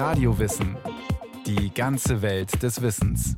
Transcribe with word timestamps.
Radiowissen. 0.00 0.78
Die 1.44 1.74
ganze 1.74 2.22
Welt 2.22 2.62
des 2.62 2.80
Wissens. 2.80 3.36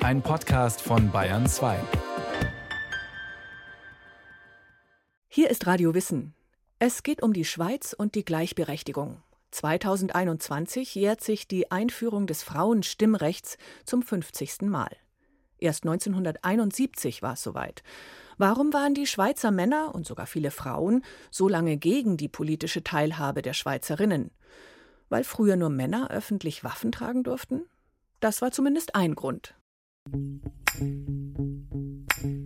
Ein 0.00 0.20
Podcast 0.20 0.82
von 0.82 1.10
Bayern 1.10 1.46
2. 1.46 1.78
Hier 5.28 5.48
ist 5.48 5.66
Radio 5.66 5.94
Wissen. 5.94 6.34
Es 6.78 7.02
geht 7.02 7.22
um 7.22 7.32
die 7.32 7.46
Schweiz 7.46 7.94
und 7.94 8.16
die 8.16 8.24
Gleichberechtigung. 8.26 9.22
2021 9.52 10.94
jährt 10.94 11.22
sich 11.22 11.48
die 11.48 11.70
Einführung 11.70 12.26
des 12.26 12.42
Frauenstimmrechts 12.42 13.56
zum 13.86 14.02
50. 14.02 14.60
Mal. 14.64 14.94
Erst 15.58 15.84
1971 15.84 17.22
war 17.22 17.32
es 17.32 17.42
soweit. 17.42 17.82
Warum 18.36 18.74
waren 18.74 18.92
die 18.92 19.06
Schweizer 19.06 19.52
Männer 19.52 19.94
und 19.94 20.06
sogar 20.06 20.26
viele 20.26 20.50
Frauen 20.50 21.02
so 21.30 21.48
lange 21.48 21.78
gegen 21.78 22.18
die 22.18 22.28
politische 22.28 22.84
Teilhabe 22.84 23.40
der 23.40 23.54
Schweizerinnen? 23.54 24.32
Weil 25.08 25.24
früher 25.24 25.56
nur 25.56 25.70
Männer 25.70 26.10
öffentlich 26.10 26.64
Waffen 26.64 26.92
tragen 26.92 27.22
durften? 27.22 27.62
Das 28.20 28.42
war 28.42 28.50
zumindest 28.50 28.94
ein 28.94 29.14
Grund. 29.14 29.54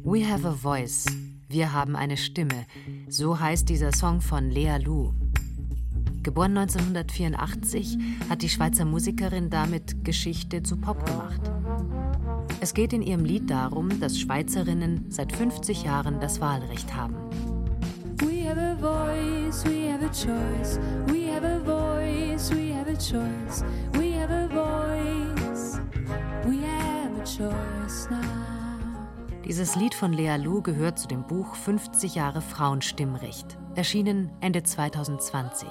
We 0.05 0.27
have 0.29 0.47
a 0.47 0.53
voice. 0.53 1.07
Wir 1.49 1.73
haben 1.73 1.97
eine 1.97 2.17
Stimme. 2.17 2.67
So 3.09 3.41
heißt 3.41 3.69
dieser 3.69 3.93
Song 3.93 4.21
von 4.21 4.51
Lea 4.51 4.77
Lu. 4.79 5.13
Geboren 6.23 6.59
1984, 6.59 7.97
hat 8.29 8.43
die 8.43 8.51
Schweizer 8.51 8.85
Musikerin 8.85 9.49
damit 9.49 10.05
Geschichte 10.05 10.63
zu 10.63 10.77
Pop 10.77 11.07
gemacht. 11.07 11.41
Es 12.61 12.75
geht 12.75 12.93
in 12.93 13.01
ihrem 13.01 13.25
Lied 13.25 13.49
darum, 13.49 14.01
dass 14.01 14.19
Schweizerinnen 14.19 15.07
seit 15.11 15.33
50 15.33 15.85
Jahren 15.85 16.21
das 16.21 16.41
Wahlrecht 16.41 16.95
haben. 16.95 17.15
We 18.19 18.47
have 18.47 18.61
a 18.61 18.77
voice, 18.77 19.65
we 19.65 19.91
have 19.91 20.05
a 20.05 20.11
choice. 20.11 20.79
We 21.07 21.33
have 21.33 21.47
a 21.47 21.59
voice, 21.61 21.80
choice. 23.01 23.65
We 23.95 24.13
have 24.13 24.31
a 24.31 24.47
voice, 24.49 25.81
we 26.45 26.59
have 26.63 27.19
a 27.19 27.25
choice 27.25 28.09
now. 28.11 29.41
Dieses 29.45 29.75
Lied 29.75 29.95
von 29.95 30.13
Lea 30.13 30.37
Lu 30.37 30.61
gehört 30.61 30.99
zu 30.99 31.09
dem 31.09 31.27
Buch 31.27 31.55
50 31.55 32.15
Jahre 32.15 32.43
Frauenstimmrecht, 32.43 33.59
erschienen 33.75 34.31
Ende 34.41 34.63
2020. 34.63 35.67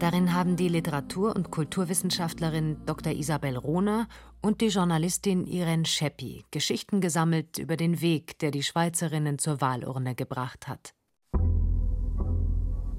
Darin 0.00 0.34
haben 0.34 0.56
die 0.56 0.68
Literatur- 0.68 1.34
und 1.34 1.50
Kulturwissenschaftlerin 1.50 2.78
Dr. 2.84 3.12
Isabel 3.12 3.56
Rohner 3.56 4.08
und 4.42 4.60
die 4.60 4.68
Journalistin 4.68 5.46
Irene 5.46 5.86
Scheppi 5.86 6.44
Geschichten 6.50 7.00
gesammelt 7.00 7.58
über 7.58 7.76
den 7.76 8.00
Weg, 8.00 8.38
der 8.40 8.50
die 8.50 8.62
Schweizerinnen 8.62 9.38
zur 9.38 9.60
Wahlurne 9.60 10.14
gebracht 10.14 10.66
hat. 10.66 10.94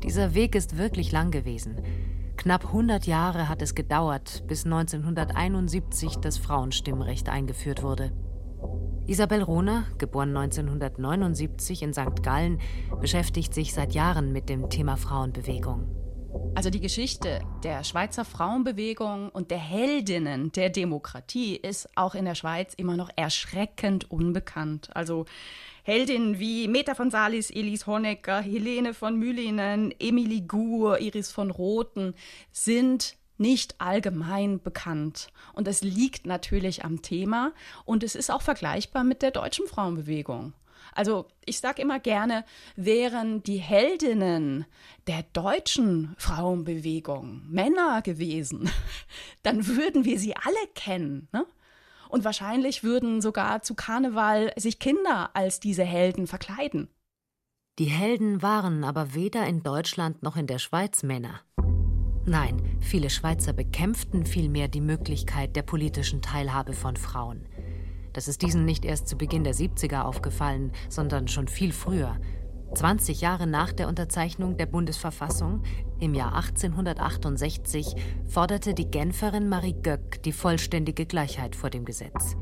Dieser 0.03 0.33
Weg 0.33 0.55
ist 0.55 0.77
wirklich 0.77 1.11
lang 1.11 1.31
gewesen. 1.31 1.81
Knapp 2.39 2.67
100 2.67 3.05
Jahre 3.05 3.49
hat 3.49 3.61
es 3.61 3.75
gedauert, 3.75 4.45
bis 4.47 4.63
1971 4.63 6.19
das 6.21 6.37
Frauenstimmrecht 6.37 7.27
eingeführt 7.27 7.83
wurde. 7.83 8.13
Isabel 9.07 9.43
Rohner, 9.43 9.83
geboren 9.97 10.29
1979 10.37 11.81
in 11.81 11.91
St. 11.91 12.23
Gallen, 12.23 12.61
beschäftigt 13.01 13.53
sich 13.53 13.73
seit 13.73 13.93
Jahren 13.93 14.31
mit 14.31 14.47
dem 14.47 14.69
Thema 14.69 14.95
Frauenbewegung. 14.95 15.93
Also 16.55 16.69
die 16.69 16.79
Geschichte 16.79 17.41
der 17.63 17.83
Schweizer 17.83 18.23
Frauenbewegung 18.23 19.29
und 19.29 19.51
der 19.51 19.57
Heldinnen 19.57 20.53
der 20.53 20.69
Demokratie 20.69 21.57
ist 21.57 21.89
auch 21.95 22.15
in 22.15 22.23
der 22.23 22.35
Schweiz 22.35 22.73
immer 22.73 22.95
noch 22.95 23.09
erschreckend 23.17 24.09
unbekannt. 24.09 24.95
Also 24.95 25.25
Heldinnen 25.89 26.37
wie 26.37 26.67
Meta 26.67 26.93
von 26.93 27.09
Salis, 27.09 27.49
Elis 27.49 27.87
Honecker, 27.87 28.41
Helene 28.41 28.93
von 28.93 29.17
Mühlinen, 29.17 29.91
Emilie 29.99 30.43
Gur, 30.43 30.99
Iris 30.99 31.31
von 31.31 31.49
Rothen 31.49 32.13
sind 32.51 33.15
nicht 33.39 33.73
allgemein 33.81 34.61
bekannt. 34.61 35.29
Und 35.53 35.67
es 35.67 35.81
liegt 35.81 36.27
natürlich 36.27 36.85
am 36.85 37.01
Thema 37.01 37.53
und 37.85 38.03
es 38.03 38.13
ist 38.13 38.29
auch 38.29 38.43
vergleichbar 38.43 39.03
mit 39.03 39.23
der 39.23 39.31
deutschen 39.31 39.65
Frauenbewegung. 39.65 40.53
Also 40.93 41.25
ich 41.43 41.59
sage 41.59 41.81
immer 41.81 41.99
gerne, 41.99 42.45
wären 42.75 43.41
die 43.41 43.57
Heldinnen 43.57 44.67
der 45.07 45.23
deutschen 45.33 46.13
Frauenbewegung 46.19 47.41
Männer 47.49 48.03
gewesen, 48.03 48.69
dann 49.41 49.65
würden 49.65 50.05
wir 50.05 50.19
sie 50.19 50.35
alle 50.35 50.67
kennen. 50.75 51.29
Ne? 51.31 51.47
Und 52.09 52.25
wahrscheinlich 52.25 52.83
würden 52.83 53.21
sogar 53.21 53.61
zu 53.61 53.75
Karneval 53.75 54.51
sich 54.57 54.79
Kinder 54.79 55.29
als 55.33 55.61
diese 55.61 55.83
Helden 55.83 56.27
verkleiden. 56.27 56.89
Die 57.77 57.85
Helden 57.85 58.41
waren 58.41 58.83
aber 58.83 59.13
weder 59.13 59.47
in 59.47 59.63
Deutschland 59.63 60.21
noch 60.21 60.35
in 60.35 60.47
der 60.47 60.59
Schweiz 60.59 61.03
Männer. 61.03 61.39
Nein, 62.25 62.77
viele 62.81 63.09
Schweizer 63.09 63.53
bekämpften 63.53 64.25
vielmehr 64.25 64.67
die 64.67 64.81
Möglichkeit 64.81 65.55
der 65.55 65.61
politischen 65.61 66.21
Teilhabe 66.21 66.73
von 66.73 66.97
Frauen. 66.97 67.47
Das 68.11 68.27
ist 68.27 68.41
diesen 68.41 68.65
nicht 68.65 68.85
erst 68.85 69.07
zu 69.07 69.15
Beginn 69.15 69.43
der 69.43 69.55
70er 69.55 70.01
aufgefallen, 70.01 70.73
sondern 70.89 71.27
schon 71.27 71.47
viel 71.47 71.71
früher. 71.71 72.19
20 72.73 73.21
Jahre 73.21 73.47
nach 73.47 73.73
der 73.73 73.87
Unterzeichnung 73.87 74.57
der 74.57 74.65
Bundesverfassung, 74.65 75.63
im 75.99 76.13
Jahr 76.13 76.35
1868, 76.35 77.95
forderte 78.27 78.73
die 78.73 78.89
Genferin 78.89 79.49
Marie 79.49 79.75
Göck 79.81 80.21
die 80.23 80.31
vollständige 80.31 81.05
Gleichheit 81.05 81.55
vor 81.55 81.69
dem 81.69 81.85
Gesetz. 81.85 82.35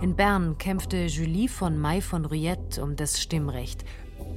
In 0.00 0.16
Bern 0.16 0.56
kämpfte 0.56 1.06
Julie 1.06 1.48
von 1.48 1.78
May 1.78 2.00
von 2.00 2.24
Ruyette 2.24 2.82
um 2.82 2.96
das 2.96 3.20
Stimmrecht. 3.20 3.84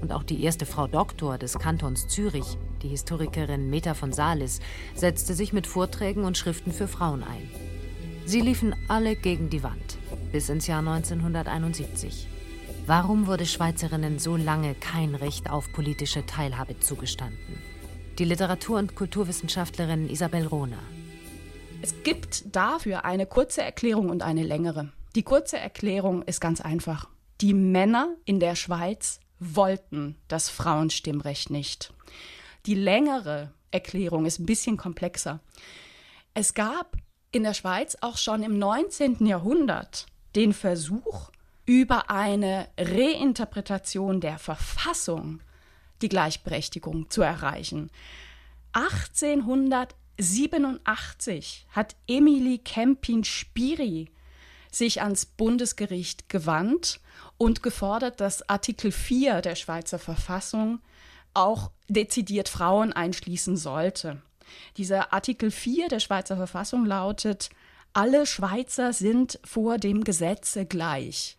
Und 0.01 0.11
auch 0.11 0.23
die 0.23 0.43
erste 0.43 0.65
Frau 0.65 0.87
Doktor 0.87 1.37
des 1.37 1.57
Kantons 1.57 2.07
Zürich, 2.07 2.57
die 2.81 2.89
Historikerin 2.89 3.69
Meta 3.69 3.93
von 3.93 4.11
Salis, 4.11 4.59
setzte 4.93 5.33
sich 5.33 5.53
mit 5.53 5.67
Vorträgen 5.67 6.25
und 6.25 6.37
Schriften 6.37 6.73
für 6.73 6.87
Frauen 6.87 7.23
ein. 7.23 7.49
Sie 8.25 8.41
liefen 8.41 8.75
alle 8.89 9.15
gegen 9.15 9.49
die 9.49 9.63
Wand 9.63 9.97
bis 10.33 10.49
ins 10.49 10.67
Jahr 10.67 10.79
1971. 10.79 12.27
Warum 12.85 13.27
wurde 13.27 13.45
Schweizerinnen 13.45 14.19
so 14.19 14.35
lange 14.35 14.75
kein 14.75 15.15
Recht 15.15 15.49
auf 15.49 15.71
politische 15.71 16.25
Teilhabe 16.25 16.81
zugestanden? 16.81 17.57
Die 18.19 18.25
Literatur- 18.25 18.77
und 18.77 18.93
Kulturwissenschaftlerin 18.93 20.09
Isabel 20.09 20.45
Rohner. 20.45 20.83
Es 21.81 22.03
gibt 22.03 22.53
dafür 22.53 23.05
eine 23.05 23.25
kurze 23.25 23.61
Erklärung 23.61 24.09
und 24.09 24.21
eine 24.21 24.43
längere. 24.43 24.91
Die 25.15 25.23
kurze 25.23 25.57
Erklärung 25.57 26.23
ist 26.23 26.41
ganz 26.41 26.59
einfach. 26.59 27.07
Die 27.39 27.53
Männer 27.53 28.09
in 28.25 28.41
der 28.41 28.55
Schweiz 28.55 29.21
wollten 29.39 30.17
das 30.27 30.49
Frauenstimmrecht 30.49 31.51
nicht. 31.51 31.93
Die 32.65 32.75
längere 32.75 33.53
Erklärung 33.71 34.25
ist 34.25 34.39
ein 34.39 34.45
bisschen 34.45 34.75
komplexer. 34.75 35.39
Es 36.33 36.53
gab 36.53 36.97
in 37.31 37.43
der 37.43 37.53
Schweiz 37.53 37.95
auch 38.01 38.17
schon 38.17 38.43
im 38.43 38.59
19. 38.59 39.25
Jahrhundert 39.25 40.05
den 40.35 40.51
Versuch, 40.51 41.31
über 41.65 42.09
eine 42.09 42.69
Reinterpretation 42.77 44.21
der 44.21 44.37
Verfassung 44.37 45.41
die 46.01 46.09
Gleichberechtigung 46.09 47.09
zu 47.09 47.21
erreichen. 47.21 47.89
1887 48.73 51.67
hat 51.69 51.95
Emily 52.07 52.57
Kempin-Spiri 52.57 54.09
sich 54.71 55.01
ans 55.01 55.25
Bundesgericht 55.25 56.29
gewandt 56.29 56.99
und 57.37 57.63
gefordert, 57.63 58.19
dass 58.19 58.49
Artikel 58.49 58.91
4 58.91 59.41
der 59.41 59.55
Schweizer 59.55 59.99
Verfassung 59.99 60.79
auch 61.33 61.71
dezidiert 61.87 62.49
Frauen 62.49 62.91
einschließen 62.93 63.57
sollte. 63.57 64.21
Dieser 64.77 65.13
Artikel 65.13 65.51
4 65.51 65.89
der 65.89 65.99
Schweizer 65.99 66.35
Verfassung 66.35 66.85
lautet, 66.85 67.49
alle 67.93 68.25
Schweizer 68.25 68.93
sind 68.93 69.39
vor 69.43 69.77
dem 69.77 70.03
Gesetze 70.03 70.65
gleich. 70.65 71.37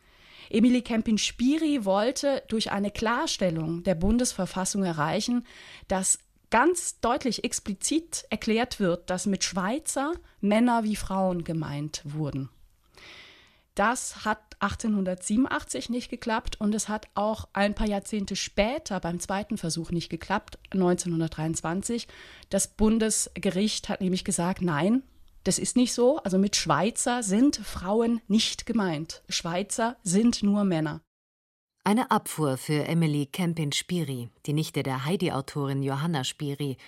Emilie 0.50 0.82
Kempin-Spiri 0.82 1.84
wollte 1.84 2.42
durch 2.48 2.70
eine 2.70 2.90
Klarstellung 2.90 3.82
der 3.82 3.94
Bundesverfassung 3.94 4.84
erreichen, 4.84 5.46
dass 5.88 6.18
ganz 6.50 7.00
deutlich 7.00 7.44
explizit 7.44 8.26
erklärt 8.30 8.78
wird, 8.78 9.10
dass 9.10 9.26
mit 9.26 9.42
Schweizer 9.42 10.12
Männer 10.40 10.84
wie 10.84 10.96
Frauen 10.96 11.44
gemeint 11.44 12.02
wurden. 12.04 12.48
Das 13.74 14.24
hat 14.24 14.38
1887 14.60 15.90
nicht 15.90 16.08
geklappt 16.08 16.60
und 16.60 16.74
es 16.76 16.88
hat 16.88 17.08
auch 17.14 17.48
ein 17.54 17.74
paar 17.74 17.88
Jahrzehnte 17.88 18.36
später 18.36 19.00
beim 19.00 19.18
zweiten 19.18 19.58
Versuch 19.58 19.90
nicht 19.90 20.10
geklappt, 20.10 20.58
1923. 20.70 22.06
Das 22.50 22.68
Bundesgericht 22.68 23.88
hat 23.88 24.00
nämlich 24.00 24.24
gesagt, 24.24 24.62
nein, 24.62 25.02
das 25.44 25.58
ist 25.58 25.76
nicht 25.76 25.94
so. 25.94 26.18
Also 26.18 26.38
mit 26.38 26.56
Schweizer 26.56 27.22
sind 27.22 27.56
Frauen 27.56 28.20
nicht 28.28 28.66
gemeint. 28.66 29.22
Schweizer 29.28 29.96
sind 30.02 30.42
nur 30.42 30.64
Männer. 30.64 31.00
Eine 31.84 32.10
Abfuhr 32.10 32.56
für 32.56 32.84
Emily 32.86 33.26
Kempin-Spiri, 33.26 34.30
die 34.46 34.52
Nichte 34.54 34.82
der 34.82 35.04
Heidi-Autorin 35.04 35.82
Johanna 35.82 36.24
Spiri. 36.24 36.78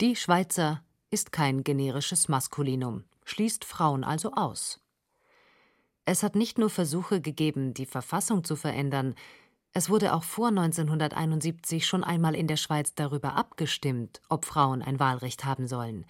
Die 0.00 0.14
Schweizer 0.14 0.82
ist 1.10 1.32
kein 1.32 1.64
generisches 1.64 2.28
Maskulinum, 2.28 3.04
schließt 3.24 3.64
Frauen 3.64 4.04
also 4.04 4.32
aus. 4.32 4.80
Es 6.04 6.22
hat 6.22 6.36
nicht 6.36 6.58
nur 6.58 6.70
Versuche 6.70 7.20
gegeben, 7.20 7.74
die 7.74 7.86
Verfassung 7.86 8.44
zu 8.44 8.54
verändern, 8.54 9.16
es 9.76 9.90
wurde 9.90 10.14
auch 10.14 10.22
vor 10.22 10.48
1971 10.48 11.86
schon 11.86 12.02
einmal 12.02 12.34
in 12.34 12.46
der 12.46 12.56
Schweiz 12.56 12.94
darüber 12.94 13.34
abgestimmt, 13.34 14.22
ob 14.30 14.46
Frauen 14.46 14.80
ein 14.80 14.98
Wahlrecht 14.98 15.44
haben 15.44 15.66
sollen. 15.68 16.06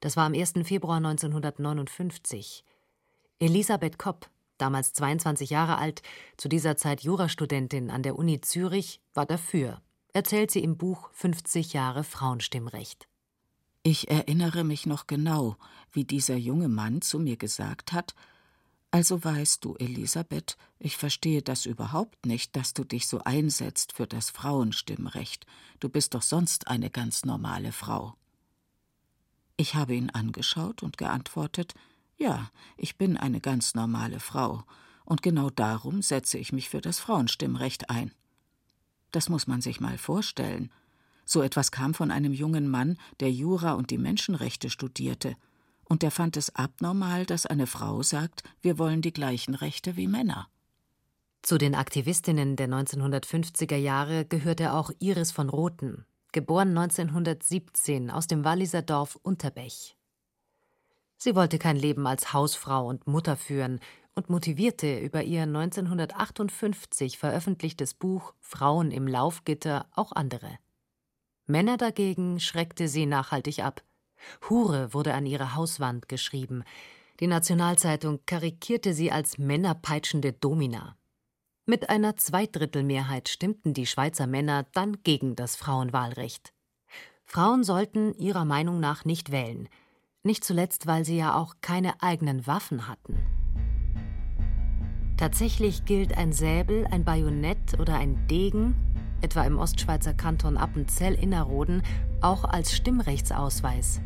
Das 0.00 0.16
war 0.16 0.24
am 0.24 0.34
1. 0.34 0.54
Februar 0.64 0.96
1959. 0.96 2.64
Elisabeth 3.38 3.98
Kopp, 3.98 4.28
damals 4.58 4.92
22 4.92 5.50
Jahre 5.50 5.78
alt, 5.78 6.02
zu 6.36 6.48
dieser 6.48 6.76
Zeit 6.76 7.02
Jurastudentin 7.02 7.90
an 7.90 8.02
der 8.02 8.18
Uni 8.18 8.40
Zürich, 8.40 9.00
war 9.14 9.26
dafür, 9.26 9.80
erzählt 10.12 10.50
sie 10.50 10.62
im 10.62 10.76
Buch 10.76 11.10
50 11.12 11.72
Jahre 11.72 12.04
Frauenstimmrecht. 12.04 13.06
Ich 13.82 14.10
erinnere 14.10 14.64
mich 14.64 14.84
noch 14.84 15.06
genau, 15.06 15.56
wie 15.92 16.04
dieser 16.04 16.36
junge 16.36 16.68
Mann 16.68 17.00
zu 17.00 17.18
mir 17.18 17.36
gesagt 17.36 17.92
hat, 17.92 18.14
also 18.92 19.22
weißt 19.22 19.64
du, 19.64 19.76
Elisabeth, 19.76 20.56
ich 20.80 20.96
verstehe 20.96 21.42
das 21.42 21.64
überhaupt 21.64 22.26
nicht, 22.26 22.56
dass 22.56 22.74
du 22.74 22.82
dich 22.82 23.06
so 23.06 23.20
einsetzt 23.24 23.92
für 23.92 24.08
das 24.08 24.30
Frauenstimmrecht. 24.30 25.46
Du 25.78 25.88
bist 25.88 26.14
doch 26.14 26.22
sonst 26.22 26.66
eine 26.66 26.90
ganz 26.90 27.24
normale 27.24 27.70
Frau. 27.70 28.16
Ich 29.60 29.74
habe 29.74 29.94
ihn 29.94 30.08
angeschaut 30.08 30.82
und 30.82 30.96
geantwortet 30.96 31.74
Ja, 32.16 32.50
ich 32.78 32.96
bin 32.96 33.18
eine 33.18 33.42
ganz 33.42 33.74
normale 33.74 34.18
Frau, 34.18 34.64
und 35.04 35.20
genau 35.20 35.50
darum 35.50 36.00
setze 36.00 36.38
ich 36.38 36.50
mich 36.50 36.70
für 36.70 36.80
das 36.80 36.98
Frauenstimmrecht 36.98 37.90
ein. 37.90 38.10
Das 39.10 39.28
muss 39.28 39.46
man 39.46 39.60
sich 39.60 39.78
mal 39.78 39.98
vorstellen. 39.98 40.72
So 41.26 41.42
etwas 41.42 41.72
kam 41.72 41.92
von 41.92 42.10
einem 42.10 42.32
jungen 42.32 42.70
Mann, 42.70 42.96
der 43.20 43.30
Jura 43.30 43.72
und 43.72 43.90
die 43.90 43.98
Menschenrechte 43.98 44.70
studierte 44.70 45.36
und 45.84 46.00
der 46.00 46.10
fand 46.10 46.38
es 46.38 46.56
abnormal, 46.56 47.26
dass 47.26 47.44
eine 47.44 47.66
Frau 47.66 48.02
sagt, 48.02 48.42
wir 48.62 48.78
wollen 48.78 49.02
die 49.02 49.12
gleichen 49.12 49.54
Rechte 49.54 49.94
wie 49.94 50.06
Männer. 50.06 50.48
Zu 51.42 51.58
den 51.58 51.74
Aktivistinnen 51.74 52.56
der 52.56 52.70
1950er 52.70 53.76
Jahre 53.76 54.24
gehörte 54.24 54.72
auch 54.72 54.90
Iris 55.00 55.32
von 55.32 55.50
Rothen, 55.50 56.06
geboren 56.32 56.76
1917 56.76 58.10
aus 58.10 58.26
dem 58.26 58.44
Walliser 58.44 58.82
Dorf 58.82 59.18
Unterbech. 59.22 59.96
Sie 61.16 61.34
wollte 61.34 61.58
kein 61.58 61.76
Leben 61.76 62.06
als 62.06 62.32
Hausfrau 62.32 62.86
und 62.86 63.06
Mutter 63.06 63.36
führen 63.36 63.80
und 64.14 64.30
motivierte 64.30 64.98
über 64.98 65.22
ihr 65.22 65.42
1958 65.42 67.18
veröffentlichtes 67.18 67.94
Buch 67.94 68.34
Frauen 68.40 68.90
im 68.90 69.06
Laufgitter 69.06 69.86
auch 69.94 70.12
andere. 70.12 70.58
Männer 71.46 71.76
dagegen 71.76 72.40
schreckte 72.40 72.88
sie 72.88 73.06
nachhaltig 73.06 73.60
ab. 73.60 73.82
Hure 74.48 74.94
wurde 74.94 75.14
an 75.14 75.26
ihre 75.26 75.54
Hauswand 75.54 76.08
geschrieben. 76.08 76.64
Die 77.20 77.26
Nationalzeitung 77.26 78.20
karikierte 78.24 78.94
sie 78.94 79.12
als 79.12 79.36
männerpeitschende 79.36 80.32
Domina. 80.32 80.96
Mit 81.70 81.88
einer 81.88 82.16
Zweidrittelmehrheit 82.16 83.28
stimmten 83.28 83.74
die 83.74 83.86
Schweizer 83.86 84.26
Männer 84.26 84.66
dann 84.72 85.04
gegen 85.04 85.36
das 85.36 85.54
Frauenwahlrecht. 85.54 86.52
Frauen 87.26 87.62
sollten 87.62 88.12
ihrer 88.14 88.44
Meinung 88.44 88.80
nach 88.80 89.04
nicht 89.04 89.30
wählen, 89.30 89.68
nicht 90.24 90.42
zuletzt, 90.42 90.88
weil 90.88 91.04
sie 91.04 91.16
ja 91.16 91.36
auch 91.36 91.58
keine 91.60 92.02
eigenen 92.02 92.48
Waffen 92.48 92.88
hatten. 92.88 93.18
Tatsächlich 95.16 95.84
gilt 95.84 96.18
ein 96.18 96.32
Säbel, 96.32 96.88
ein 96.90 97.04
Bajonett 97.04 97.78
oder 97.78 97.94
ein 97.94 98.26
Degen, 98.26 98.74
etwa 99.20 99.44
im 99.44 99.56
Ostschweizer 99.56 100.14
Kanton 100.14 100.56
Appenzell-Innerrhoden, 100.56 101.84
auch 102.20 102.42
als 102.42 102.74
Stimmrechtsausweis. 102.74 104.00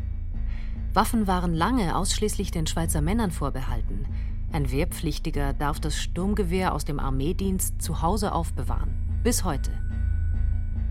Waffen 0.93 1.25
waren 1.25 1.55
lange 1.55 1.95
ausschließlich 1.97 2.51
den 2.51 2.67
Schweizer 2.67 3.01
Männern 3.01 3.31
vorbehalten. 3.31 4.05
Ein 4.51 4.71
Wehrpflichtiger 4.71 5.53
darf 5.53 5.79
das 5.79 5.97
Sturmgewehr 5.97 6.73
aus 6.73 6.85
dem 6.85 6.99
Armeedienst 6.99 7.81
zu 7.81 8.01
Hause 8.01 8.31
aufbewahren. 8.33 9.21
Bis 9.23 9.43
heute. 9.43 9.71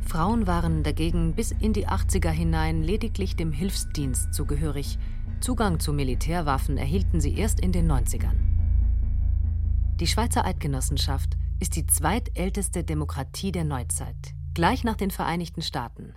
Frauen 0.06 0.46
waren 0.46 0.82
dagegen 0.82 1.34
bis 1.34 1.50
in 1.50 1.72
die 1.72 1.88
80er 1.88 2.30
hinein 2.30 2.82
lediglich 2.82 3.36
dem 3.36 3.52
Hilfsdienst 3.52 4.34
zugehörig. 4.34 4.98
Zugang 5.40 5.80
zu 5.80 5.92
Militärwaffen 5.92 6.76
erhielten 6.76 7.20
sie 7.20 7.36
erst 7.36 7.60
in 7.60 7.72
den 7.72 7.90
90ern. 7.90 8.36
Die 10.00 10.06
Schweizer 10.06 10.44
Eidgenossenschaft 10.44 11.36
ist 11.60 11.76
die 11.76 11.86
zweitälteste 11.86 12.84
Demokratie 12.84 13.52
der 13.52 13.64
Neuzeit, 13.64 14.34
gleich 14.52 14.84
nach 14.84 14.96
den 14.96 15.10
Vereinigten 15.10 15.62
Staaten. 15.62 16.14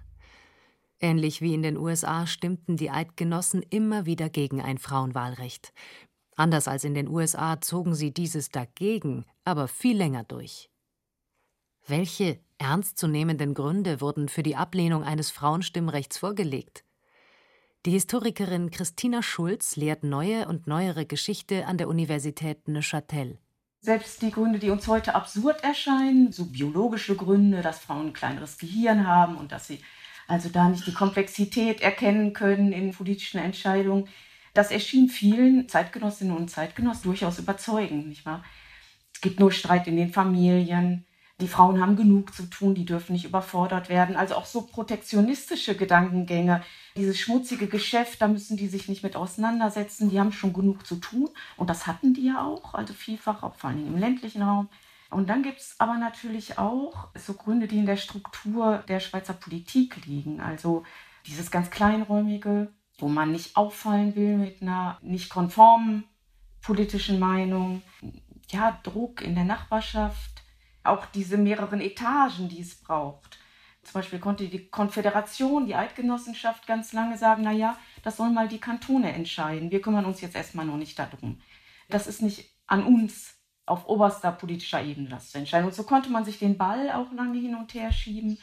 Ähnlich 0.99 1.41
wie 1.41 1.53
in 1.53 1.61
den 1.61 1.77
USA 1.77 2.25
stimmten 2.25 2.75
die 2.75 2.89
Eidgenossen 2.89 3.61
immer 3.61 4.07
wieder 4.07 4.29
gegen 4.29 4.61
ein 4.61 4.79
Frauenwahlrecht. 4.79 5.73
Anders 6.37 6.67
als 6.67 6.83
in 6.83 6.93
den 6.93 7.09
USA 7.09 7.59
zogen 7.59 7.95
sie 7.95 8.13
dieses 8.13 8.49
dagegen, 8.49 9.25
aber 9.43 9.67
viel 9.67 9.97
länger 9.97 10.23
durch. 10.23 10.69
Welche 11.87 12.39
ernstzunehmenden 12.59 13.55
Gründe 13.55 14.01
wurden 14.01 14.29
für 14.29 14.43
die 14.43 14.55
Ablehnung 14.55 15.03
eines 15.03 15.31
Frauenstimmrechts 15.31 16.19
vorgelegt? 16.19 16.83
Die 17.87 17.91
Historikerin 17.91 18.69
Christina 18.69 19.23
Schulz 19.23 19.77
lehrt 19.77 20.03
neue 20.03 20.47
und 20.47 20.67
neuere 20.67 21.07
Geschichte 21.07 21.65
an 21.65 21.77
der 21.77 21.87
Universität 21.87 22.67
Neuchâtel. 22.67 23.39
Selbst 23.81 24.21
die 24.21 24.31
Gründe, 24.31 24.59
die 24.59 24.69
uns 24.69 24.87
heute 24.87 25.15
absurd 25.15 25.63
erscheinen, 25.63 26.31
so 26.31 26.45
biologische 26.45 27.15
Gründe, 27.15 27.61
dass 27.61 27.79
Frauen 27.79 28.07
ein 28.07 28.13
kleineres 28.13 28.57
Gehirn 28.57 29.07
haben 29.07 29.37
und 29.37 29.51
dass 29.51 29.67
sie 29.67 29.79
also 30.27 30.49
da 30.49 30.69
nicht 30.69 30.85
die 30.85 30.93
Komplexität 30.93 31.81
erkennen 31.81 32.33
können 32.33 32.73
in 32.73 32.91
politischen 32.91 33.39
Entscheidungen. 33.39 34.07
Das 34.57 34.71
erschien 34.71 35.07
vielen 35.07 35.69
Zeitgenossinnen 35.69 36.35
und 36.35 36.49
Zeitgenossen 36.49 37.03
durchaus 37.03 37.37
überzeugend, 37.37 38.07
nicht 38.07 38.25
wahr? 38.25 38.43
Es 39.13 39.21
gibt 39.21 39.39
nur 39.39 39.51
Streit 39.51 39.85
in 39.85 39.97
den 39.97 40.11
Familien. 40.11 41.05
Die 41.39 41.47
Frauen 41.47 41.79
haben 41.79 41.95
genug 41.95 42.33
zu 42.33 42.41
tun, 42.49 42.73
die 42.73 42.83
dürfen 42.83 43.13
nicht 43.13 43.25
überfordert 43.25 43.87
werden. 43.87 44.15
Also 44.15 44.33
auch 44.33 44.47
so 44.47 44.63
protektionistische 44.63 45.77
Gedankengänge. 45.77 46.63
Dieses 46.95 47.19
schmutzige 47.19 47.67
Geschäft, 47.67 48.19
da 48.19 48.27
müssen 48.27 48.57
die 48.57 48.67
sich 48.67 48.89
nicht 48.89 49.03
mit 49.03 49.15
auseinandersetzen. 49.15 50.09
Die 50.09 50.19
haben 50.19 50.31
schon 50.31 50.53
genug 50.53 50.87
zu 50.87 50.95
tun. 50.95 51.29
Und 51.55 51.69
das 51.69 51.85
hatten 51.85 52.15
die 52.15 52.25
ja 52.25 52.43
auch, 52.43 52.73
also 52.73 52.95
vielfach, 52.95 53.43
auch 53.43 53.53
vor 53.53 53.69
allem 53.69 53.85
im 53.85 53.99
ländlichen 53.99 54.41
Raum. 54.41 54.69
Und 55.11 55.29
dann 55.29 55.43
gibt 55.43 55.59
es 55.59 55.75
aber 55.77 55.99
natürlich 55.99 56.57
auch 56.57 57.09
so 57.13 57.33
Gründe, 57.35 57.67
die 57.67 57.77
in 57.77 57.85
der 57.85 57.97
Struktur 57.97 58.83
der 58.87 59.01
Schweizer 59.01 59.33
Politik 59.33 60.03
liegen. 60.07 60.41
Also 60.41 60.83
dieses 61.27 61.51
ganz 61.51 61.69
kleinräumige, 61.69 62.73
wo 62.97 63.07
man 63.07 63.31
nicht 63.31 63.55
auffallen 63.55 64.15
will 64.15 64.37
mit 64.37 64.61
einer 64.61 64.97
nicht 65.01 65.29
konformen 65.29 66.03
politischen 66.61 67.19
Meinung. 67.19 67.81
Ja, 68.49 68.79
Druck 68.83 69.21
in 69.21 69.35
der 69.35 69.43
Nachbarschaft, 69.43 70.41
auch 70.83 71.05
diese 71.05 71.37
mehreren 71.37 71.81
Etagen, 71.81 72.49
die 72.49 72.61
es 72.61 72.75
braucht. 72.75 73.39
Zum 73.83 73.93
Beispiel 73.93 74.19
konnte 74.19 74.47
die 74.47 74.67
Konföderation, 74.67 75.65
die 75.65 75.75
Eidgenossenschaft 75.75 76.67
ganz 76.67 76.91
lange 76.91 77.17
sagen, 77.17 77.43
naja, 77.43 77.77
das 78.03 78.17
sollen 78.17 78.33
mal 78.33 78.47
die 78.47 78.59
Kantone 78.59 79.13
entscheiden. 79.13 79.71
Wir 79.71 79.81
kümmern 79.81 80.05
uns 80.05 80.21
jetzt 80.21 80.35
erstmal 80.35 80.65
noch 80.65 80.77
nicht 80.77 80.99
darum. 80.99 81.39
Das 81.87 82.07
ist 82.07 82.21
nicht 82.21 82.49
an 82.67 82.83
uns, 82.83 83.37
auf 83.65 83.87
oberster 83.87 84.31
politischer 84.31 84.81
Ebene 84.81 85.09
das 85.09 85.31
zu 85.31 85.37
entscheiden. 85.37 85.67
Und 85.67 85.75
so 85.75 85.83
konnte 85.83 86.09
man 86.09 86.25
sich 86.25 86.39
den 86.39 86.57
Ball 86.57 86.89
auch 86.91 87.11
lange 87.11 87.37
hin 87.37 87.55
und 87.55 87.73
her 87.73 87.91
schieben, 87.91 88.37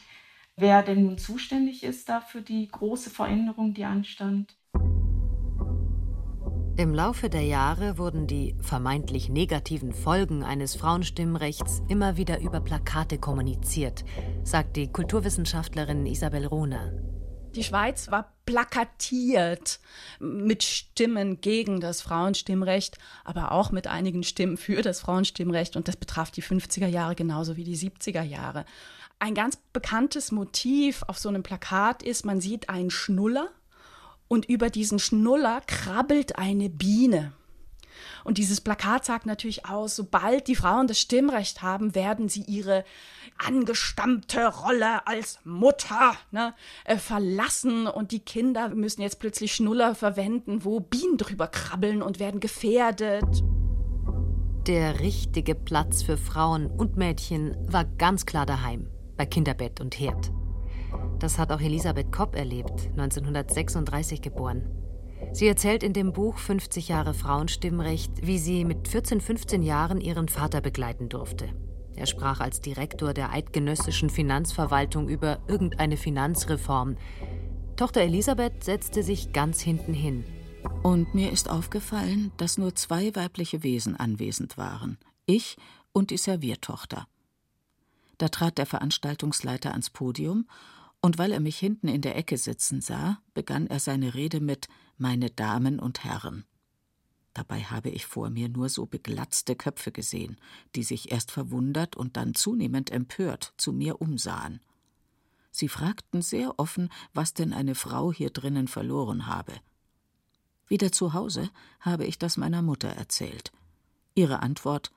wer 0.57 0.83
denn 0.83 1.05
nun 1.05 1.17
zuständig 1.17 1.83
ist 1.83 2.09
da 2.09 2.21
für 2.21 2.41
die 2.41 2.67
große 2.67 3.09
Veränderung, 3.09 3.73
die 3.73 3.85
anstand. 3.85 4.55
Im 6.77 6.93
Laufe 6.93 7.29
der 7.29 7.43
Jahre 7.43 7.97
wurden 7.97 8.27
die 8.27 8.53
vermeintlich 8.59 9.29
negativen 9.29 9.93
Folgen 9.93 10.43
eines 10.43 10.75
Frauenstimmrechts 10.75 11.81
immer 11.87 12.17
wieder 12.17 12.41
über 12.41 12.59
Plakate 12.59 13.17
kommuniziert, 13.17 14.03
sagt 14.43 14.75
die 14.75 14.91
Kulturwissenschaftlerin 14.91 16.05
Isabel 16.05 16.45
Rohner. 16.45 16.91
Die 17.55 17.63
Schweiz 17.63 18.11
war 18.11 18.33
plakatiert 18.45 19.79
mit 20.19 20.63
Stimmen 20.63 21.39
gegen 21.39 21.79
das 21.79 22.01
Frauenstimmrecht, 22.01 22.97
aber 23.23 23.53
auch 23.53 23.71
mit 23.71 23.87
einigen 23.87 24.23
Stimmen 24.23 24.57
für 24.57 24.81
das 24.81 24.99
Frauenstimmrecht. 24.99 25.77
Und 25.77 25.87
das 25.87 25.95
betraf 25.95 26.31
die 26.31 26.43
50er 26.43 26.87
Jahre 26.87 27.15
genauso 27.15 27.55
wie 27.55 27.63
die 27.63 27.77
70er 27.77 28.23
Jahre. 28.23 28.65
Ein 29.19 29.33
ganz 29.33 29.57
bekanntes 29.73 30.31
Motiv 30.31 31.03
auf 31.07 31.17
so 31.17 31.29
einem 31.29 31.43
Plakat 31.43 32.03
ist, 32.03 32.25
man 32.25 32.41
sieht 32.41 32.69
einen 32.69 32.91
Schnuller 32.91 33.49
und 34.27 34.45
über 34.45 34.69
diesen 34.69 34.99
Schnuller 34.99 35.61
krabbelt 35.65 36.37
eine 36.37 36.69
Biene. 36.69 37.33
Und 38.23 38.37
dieses 38.37 38.61
Plakat 38.61 39.05
sagt 39.05 39.25
natürlich 39.25 39.65
aus, 39.65 39.95
sobald 39.95 40.47
die 40.47 40.55
Frauen 40.55 40.87
das 40.87 40.99
Stimmrecht 40.99 41.61
haben, 41.61 41.95
werden 41.95 42.29
sie 42.29 42.41
ihre 42.41 42.83
angestammte 43.37 44.47
Rolle 44.47 45.05
als 45.07 45.39
Mutter 45.43 46.15
ne, 46.31 46.53
äh, 46.85 46.97
verlassen 46.97 47.87
und 47.87 48.11
die 48.11 48.19
Kinder 48.19 48.69
müssen 48.69 49.01
jetzt 49.01 49.19
plötzlich 49.19 49.53
Schnuller 49.53 49.95
verwenden, 49.95 50.63
wo 50.63 50.79
Bienen 50.79 51.17
drüber 51.17 51.47
krabbeln 51.47 52.01
und 52.01 52.19
werden 52.19 52.39
gefährdet. 52.39 53.43
Der 54.67 54.99
richtige 54.99 55.53
Platz 55.53 56.01
für 56.01 56.17
Frauen 56.17 56.65
und 56.65 56.97
Mädchen 56.97 57.55
war 57.71 57.85
ganz 57.85 58.25
klar 58.25 58.47
daheim, 58.47 58.89
bei 59.17 59.25
Kinderbett 59.25 59.81
und 59.81 59.99
Herd. 59.99 60.31
Das 61.19 61.37
hat 61.39 61.51
auch 61.51 61.61
Elisabeth 61.61 62.11
Kopp 62.11 62.35
erlebt, 62.35 62.89
1936 62.91 64.21
geboren. 64.21 64.63
Sie 65.31 65.47
erzählt 65.47 65.83
in 65.83 65.93
dem 65.93 66.13
Buch 66.13 66.37
50 66.37 66.89
Jahre 66.89 67.13
Frauenstimmrecht, 67.13 68.25
wie 68.25 68.37
sie 68.37 68.65
mit 68.65 68.87
14, 68.87 69.21
15 69.21 69.63
Jahren 69.63 70.01
ihren 70.01 70.27
Vater 70.27 70.61
begleiten 70.61 71.09
durfte. 71.09 71.49
Er 71.95 72.05
sprach 72.05 72.41
als 72.41 72.61
Direktor 72.61 73.13
der 73.13 73.31
eidgenössischen 73.31 74.09
Finanzverwaltung 74.09 75.07
über 75.07 75.39
irgendeine 75.47 75.97
Finanzreform. 75.97 76.97
Tochter 77.77 78.01
Elisabeth 78.01 78.63
setzte 78.63 79.01
sich 79.03 79.31
ganz 79.31 79.61
hinten 79.61 79.93
hin. 79.93 80.25
Und 80.83 81.13
mir 81.13 81.31
ist 81.31 81.49
aufgefallen, 81.49 82.31
dass 82.37 82.57
nur 82.57 82.75
zwei 82.75 83.15
weibliche 83.15 83.63
Wesen 83.63 83.95
anwesend 83.95 84.57
waren. 84.57 84.97
Ich 85.25 85.55
und 85.93 86.09
die 86.09 86.17
Serviertochter. 86.17 87.07
Da 88.17 88.29
trat 88.29 88.57
der 88.57 88.65
Veranstaltungsleiter 88.65 89.71
ans 89.71 89.89
Podium, 89.89 90.47
und 91.01 91.17
weil 91.17 91.31
er 91.31 91.39
mich 91.39 91.57
hinten 91.59 91.87
in 91.87 92.01
der 92.01 92.15
Ecke 92.15 92.37
sitzen 92.37 92.81
sah, 92.81 93.21
begann 93.33 93.67
er 93.67 93.79
seine 93.79 94.15
Rede 94.15 94.39
mit 94.39 94.67
Meine 94.97 95.29
Damen 95.29 95.79
und 95.79 96.03
Herren. 96.03 96.45
Dabei 97.35 97.63
habe 97.63 97.89
ich 97.89 98.05
vor 98.05 98.29
mir 98.29 98.47
nur 98.49 98.69
so 98.69 98.85
beglatzte 98.85 99.55
Köpfe 99.55 99.91
gesehen, 99.91 100.37
die 100.73 100.83
sich 100.83 101.11
erst 101.11 101.31
verwundert 101.31 101.95
und 101.95 102.17
dann 102.17 102.33
zunehmend 102.33 102.91
empört 102.91 103.53
zu 103.57 103.73
mir 103.73 104.01
umsahen. 104.01 104.61
Sie 105.51 105.67
fragten 105.67 106.21
sehr 106.21 106.59
offen, 106.59 106.89
was 107.13 107.33
denn 107.33 107.53
eine 107.53 107.75
Frau 107.75 108.11
hier 108.11 108.29
drinnen 108.29 108.67
verloren 108.67 109.27
habe. 109.27 109.53
Wieder 110.67 110.91
zu 110.91 111.13
Hause 111.13 111.49
habe 111.81 112.05
ich 112.05 112.17
das 112.17 112.37
meiner 112.37 112.61
Mutter 112.61 112.89
erzählt. 112.89 113.51
Ihre 114.15 114.41
Antwort 114.41 114.91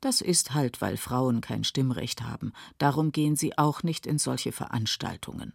Das 0.00 0.20
ist 0.20 0.54
halt, 0.54 0.80
weil 0.80 0.96
Frauen 0.96 1.40
kein 1.40 1.64
Stimmrecht 1.64 2.22
haben, 2.22 2.52
darum 2.78 3.12
gehen 3.12 3.36
sie 3.36 3.56
auch 3.58 3.82
nicht 3.82 4.06
in 4.06 4.18
solche 4.18 4.52
Veranstaltungen. 4.52 5.52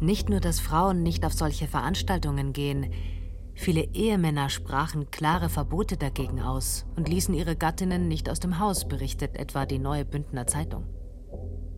Nicht 0.00 0.28
nur, 0.28 0.40
dass 0.40 0.60
Frauen 0.60 1.02
nicht 1.02 1.24
auf 1.24 1.32
solche 1.32 1.66
Veranstaltungen 1.66 2.52
gehen, 2.52 2.92
Viele 3.56 3.84
Ehemänner 3.94 4.50
sprachen 4.50 5.10
klare 5.10 5.48
Verbote 5.48 5.96
dagegen 5.96 6.40
aus 6.42 6.86
und 6.96 7.08
ließen 7.08 7.34
ihre 7.34 7.56
Gattinnen 7.56 8.08
nicht 8.08 8.28
aus 8.28 8.40
dem 8.40 8.58
Haus, 8.58 8.86
berichtet 8.86 9.36
etwa 9.36 9.64
die 9.64 9.78
Neue 9.78 10.04
Bündner 10.04 10.46
Zeitung. 10.46 10.86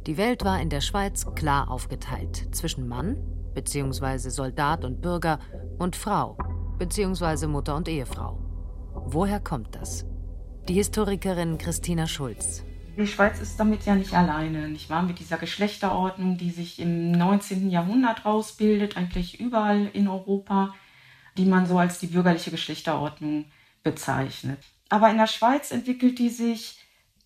Die 0.07 0.17
Welt 0.17 0.45
war 0.45 0.61
in 0.61 0.71
der 0.71 0.81
Schweiz 0.81 1.27
klar 1.35 1.71
aufgeteilt 1.71 2.49
zwischen 2.55 2.89
Mann 2.89 3.17
bzw. 3.55 4.31
Soldat 4.31 4.85
und 4.85 5.03
Bürger 5.03 5.39
und 5.79 5.97
Frau 5.97 6.39
bzw. 6.79 7.47
Mutter 7.47 7.77
und 7.77 7.89
Ehefrau. 7.89 8.39
Woher 9.07 9.41
kommt 9.41 9.75
das? 9.75 10.07
Die 10.69 10.75
Historikerin 10.75 11.59
Christina 11.59 12.07
Schulz. 12.07 12.65
Die 12.97 13.07
Schweiz 13.07 13.41
ist 13.41 13.59
damit 13.61 13.85
ja 13.85 13.95
nicht 13.95 14.15
alleine, 14.15 14.69
nicht 14.69 14.91
wahr? 14.91 15.03
Mit 15.03 15.19
dieser 15.19 15.37
Geschlechterordnung, 15.37 16.39
die 16.39 16.51
sich 16.51 16.79
im 16.81 17.13
19. 17.13 17.71
Jahrhundert 17.71 18.25
rausbildet, 18.25 18.97
eigentlich 18.97 19.39
überall 19.39 19.91
in 19.93 20.09
Europa 20.09 20.75
die 21.37 21.45
man 21.45 21.67
so 21.67 21.79
als 21.79 21.99
die 21.99 22.07
bürgerliche 22.07 22.51
Geschlechterordnung 22.51 23.47
bezeichnet. 23.83 24.59
Aber 24.89 25.11
in 25.11 25.19
der 25.19 25.27
Schweiz 25.27 25.71
entwickelt 25.71 26.19
die 26.19 26.31
sich 26.31 26.79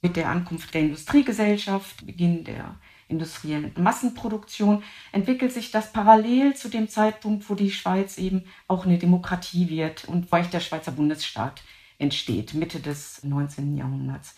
mit 0.02 0.16
der 0.16 0.28
Ankunft 0.28 0.72
der 0.72 0.82
Industriegesellschaft, 0.82 2.06
Beginn 2.06 2.44
der 2.44 2.76
industriellen 3.08 3.72
Massenproduktion, 3.76 4.82
entwickelt 5.12 5.52
sich 5.52 5.70
das 5.70 5.92
parallel 5.92 6.54
zu 6.54 6.68
dem 6.68 6.88
Zeitpunkt, 6.88 7.48
wo 7.50 7.54
die 7.54 7.70
Schweiz 7.70 8.18
eben 8.18 8.44
auch 8.68 8.86
eine 8.86 8.98
Demokratie 8.98 9.68
wird 9.68 10.04
und 10.06 10.30
wo 10.30 10.36
der 10.36 10.60
Schweizer 10.60 10.92
Bundesstaat 10.92 11.62
entsteht, 12.00 12.54
Mitte 12.54 12.80
des 12.80 13.22
19. 13.22 13.76
Jahrhunderts. 13.76 14.34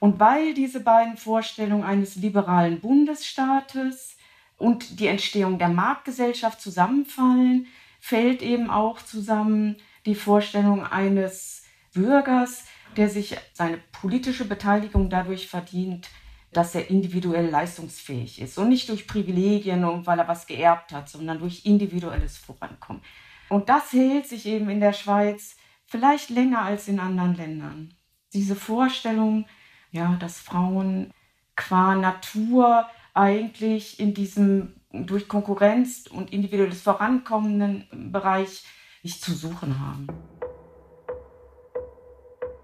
Und 0.00 0.20
weil 0.20 0.54
diese 0.54 0.80
beiden 0.80 1.16
Vorstellungen 1.16 1.84
eines 1.84 2.16
liberalen 2.16 2.80
Bundesstaates 2.80 4.16
und 4.58 5.00
die 5.00 5.06
Entstehung 5.06 5.58
der 5.58 5.68
Marktgesellschaft 5.68 6.60
zusammenfallen, 6.60 7.66
fällt 8.00 8.42
eben 8.42 8.70
auch 8.70 9.00
zusammen 9.00 9.76
die 10.04 10.14
Vorstellung 10.14 10.84
eines 10.84 11.64
Bürgers, 11.94 12.64
der 12.96 13.08
sich 13.08 13.36
seine 13.52 13.78
politische 13.92 14.44
Beteiligung 14.44 15.08
dadurch 15.08 15.48
verdient, 15.48 16.10
dass 16.52 16.74
er 16.74 16.90
individuell 16.90 17.48
leistungsfähig 17.48 18.40
ist 18.40 18.58
und 18.58 18.68
nicht 18.68 18.88
durch 18.88 19.06
Privilegien 19.06 19.84
und 19.84 20.06
weil 20.06 20.18
er 20.18 20.28
was 20.28 20.46
geerbt 20.46 20.92
hat, 20.92 21.08
sondern 21.08 21.38
durch 21.38 21.64
individuelles 21.64 22.36
Vorankommen. 22.38 23.02
Und 23.48 23.68
das 23.68 23.92
hält 23.92 24.26
sich 24.26 24.46
eben 24.46 24.68
in 24.70 24.80
der 24.80 24.92
Schweiz 24.92 25.56
vielleicht 25.94 26.30
länger 26.30 26.62
als 26.62 26.88
in 26.88 26.98
anderen 26.98 27.36
Ländern. 27.36 27.94
Diese 28.32 28.56
Vorstellung, 28.56 29.46
ja, 29.92 30.16
dass 30.16 30.40
Frauen 30.40 31.12
qua 31.54 31.94
Natur 31.94 32.88
eigentlich 33.14 34.00
in 34.00 34.12
diesem 34.12 34.74
durch 34.90 35.28
Konkurrenz 35.28 36.08
und 36.10 36.32
individuelles 36.32 36.82
Vorankommen 36.82 37.86
Bereich 38.10 38.64
nicht 39.04 39.22
zu 39.22 39.34
suchen 39.34 39.78
haben. 39.78 40.08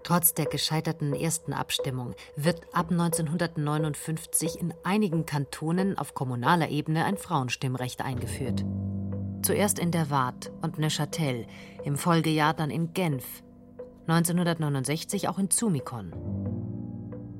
Trotz 0.03 0.33
der 0.33 0.45
gescheiterten 0.45 1.13
ersten 1.13 1.53
Abstimmung 1.53 2.15
wird 2.35 2.59
ab 2.73 2.91
1959 2.91 4.59
in 4.59 4.73
einigen 4.83 5.25
Kantonen 5.25 5.97
auf 5.97 6.15
kommunaler 6.15 6.67
Ebene 6.67 7.05
ein 7.05 7.15
Frauenstimmrecht 7.15 8.01
eingeführt. 8.01 8.65
Zuerst 9.41 9.79
in 9.79 9.91
der 9.91 10.09
Waadt 10.11 10.51
und 10.61 10.77
Neuchâtel, 10.77 11.47
im 11.83 11.97
Folgejahr 11.97 12.53
dann 12.53 12.69
in 12.69 12.93
Genf, 12.93 13.41
1969 14.07 15.29
auch 15.29 15.39
in 15.39 15.49
Zumikon. 15.49 16.13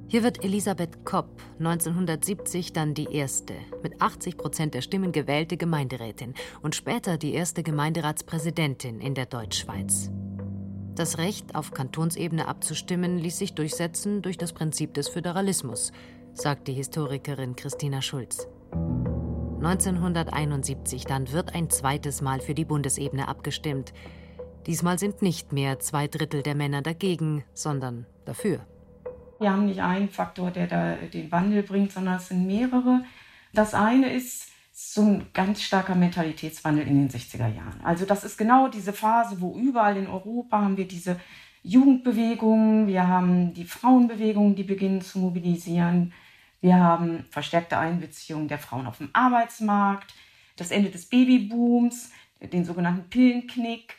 Hier 0.08 0.24
wird 0.24 0.44
Elisabeth 0.44 1.06
Kopp 1.06 1.42
1970 1.60 2.74
dann 2.74 2.94
die 2.94 3.14
erste, 3.14 3.54
mit 3.84 4.02
80 4.02 4.36
Prozent 4.36 4.74
der 4.74 4.82
Stimmen 4.82 5.12
gewählte 5.12 5.58
Gemeinderätin 5.58 6.34
und 6.62 6.76
später 6.76 7.18
die 7.18 7.34
erste 7.34 7.62
Gemeinderatspräsidentin 7.62 9.00
in 9.00 9.14
der 9.14 9.28
Deutschschweiz. 9.28 10.12
Das 10.96 11.18
Recht, 11.18 11.56
auf 11.56 11.72
Kantonsebene 11.72 12.48
abzustimmen, 12.48 13.20
ließ 13.20 13.38
sich 13.38 13.54
durchsetzen 13.54 14.22
durch 14.22 14.38
das 14.38 14.54
Prinzip 14.54 14.94
des 14.96 15.08
Föderalismus, 15.08 15.92
sagt 16.34 16.68
die 16.68 16.74
Historikerin 16.74 17.56
Christina 17.56 18.02
Schulz. 18.02 18.48
1971 19.64 21.06
dann 21.06 21.32
wird 21.32 21.54
ein 21.54 21.70
zweites 21.70 22.24
Mal 22.24 22.40
für 22.40 22.56
die 22.56 22.66
Bundesebene 22.66 23.28
abgestimmt. 23.28 23.94
Diesmal 24.66 24.98
sind 24.98 25.22
nicht 25.22 25.54
mehr 25.54 25.80
zwei 25.80 26.08
Drittel 26.08 26.42
der 26.42 26.56
Männer 26.56 26.82
dagegen, 26.82 27.44
sondern 27.54 28.08
dafür. 28.26 28.66
Wir 29.40 29.52
haben 29.52 29.68
nicht 29.68 29.80
einen 29.80 30.10
Faktor, 30.10 30.50
der 30.50 30.66
da 30.66 30.96
den 30.96 31.32
Wandel 31.32 31.62
bringt, 31.62 31.92
sondern 31.92 32.16
es 32.16 32.30
sind 32.30 32.48
mehrere. 32.48 33.04
Das 33.54 33.76
eine 33.76 34.12
ist 34.12 34.48
so 34.74 35.04
ein 35.04 35.28
ganz 35.32 35.62
starker 35.62 35.94
Mentalitätswandel 35.94 36.88
in 36.88 37.08
den 37.08 37.10
60er 37.10 37.48
Jahren. 37.48 37.82
Also 37.84 38.06
das 38.06 38.24
ist 38.24 38.40
genau 38.40 38.68
diese 38.68 38.94
Phase, 38.94 39.42
wo 39.42 39.56
überall 39.60 39.96
in 39.96 40.08
Europa 40.08 40.60
haben 40.60 40.78
wir 40.78 40.88
diese 40.88 41.20
Jugendbewegungen, 41.62 42.88
wir 42.88 43.08
haben 43.08 43.54
die 43.54 43.66
Frauenbewegungen, 43.66 44.56
die 44.56 44.64
beginnen 44.64 45.02
zu 45.02 45.20
mobilisieren, 45.20 46.14
wir 46.62 46.76
haben 46.76 47.26
verstärkte 47.30 47.78
Einbeziehung 47.78 48.48
der 48.48 48.60
Frauen 48.60 48.88
auf 48.88 49.00
dem 49.00 49.10
Arbeitsmarkt, 49.14 50.14
das 50.56 50.72
Ende 50.72 50.90
des 50.90 51.08
Babybooms, 51.08 52.12
den 52.40 52.66
sogenannten 52.66 53.10
Pillenknick, 53.10 53.96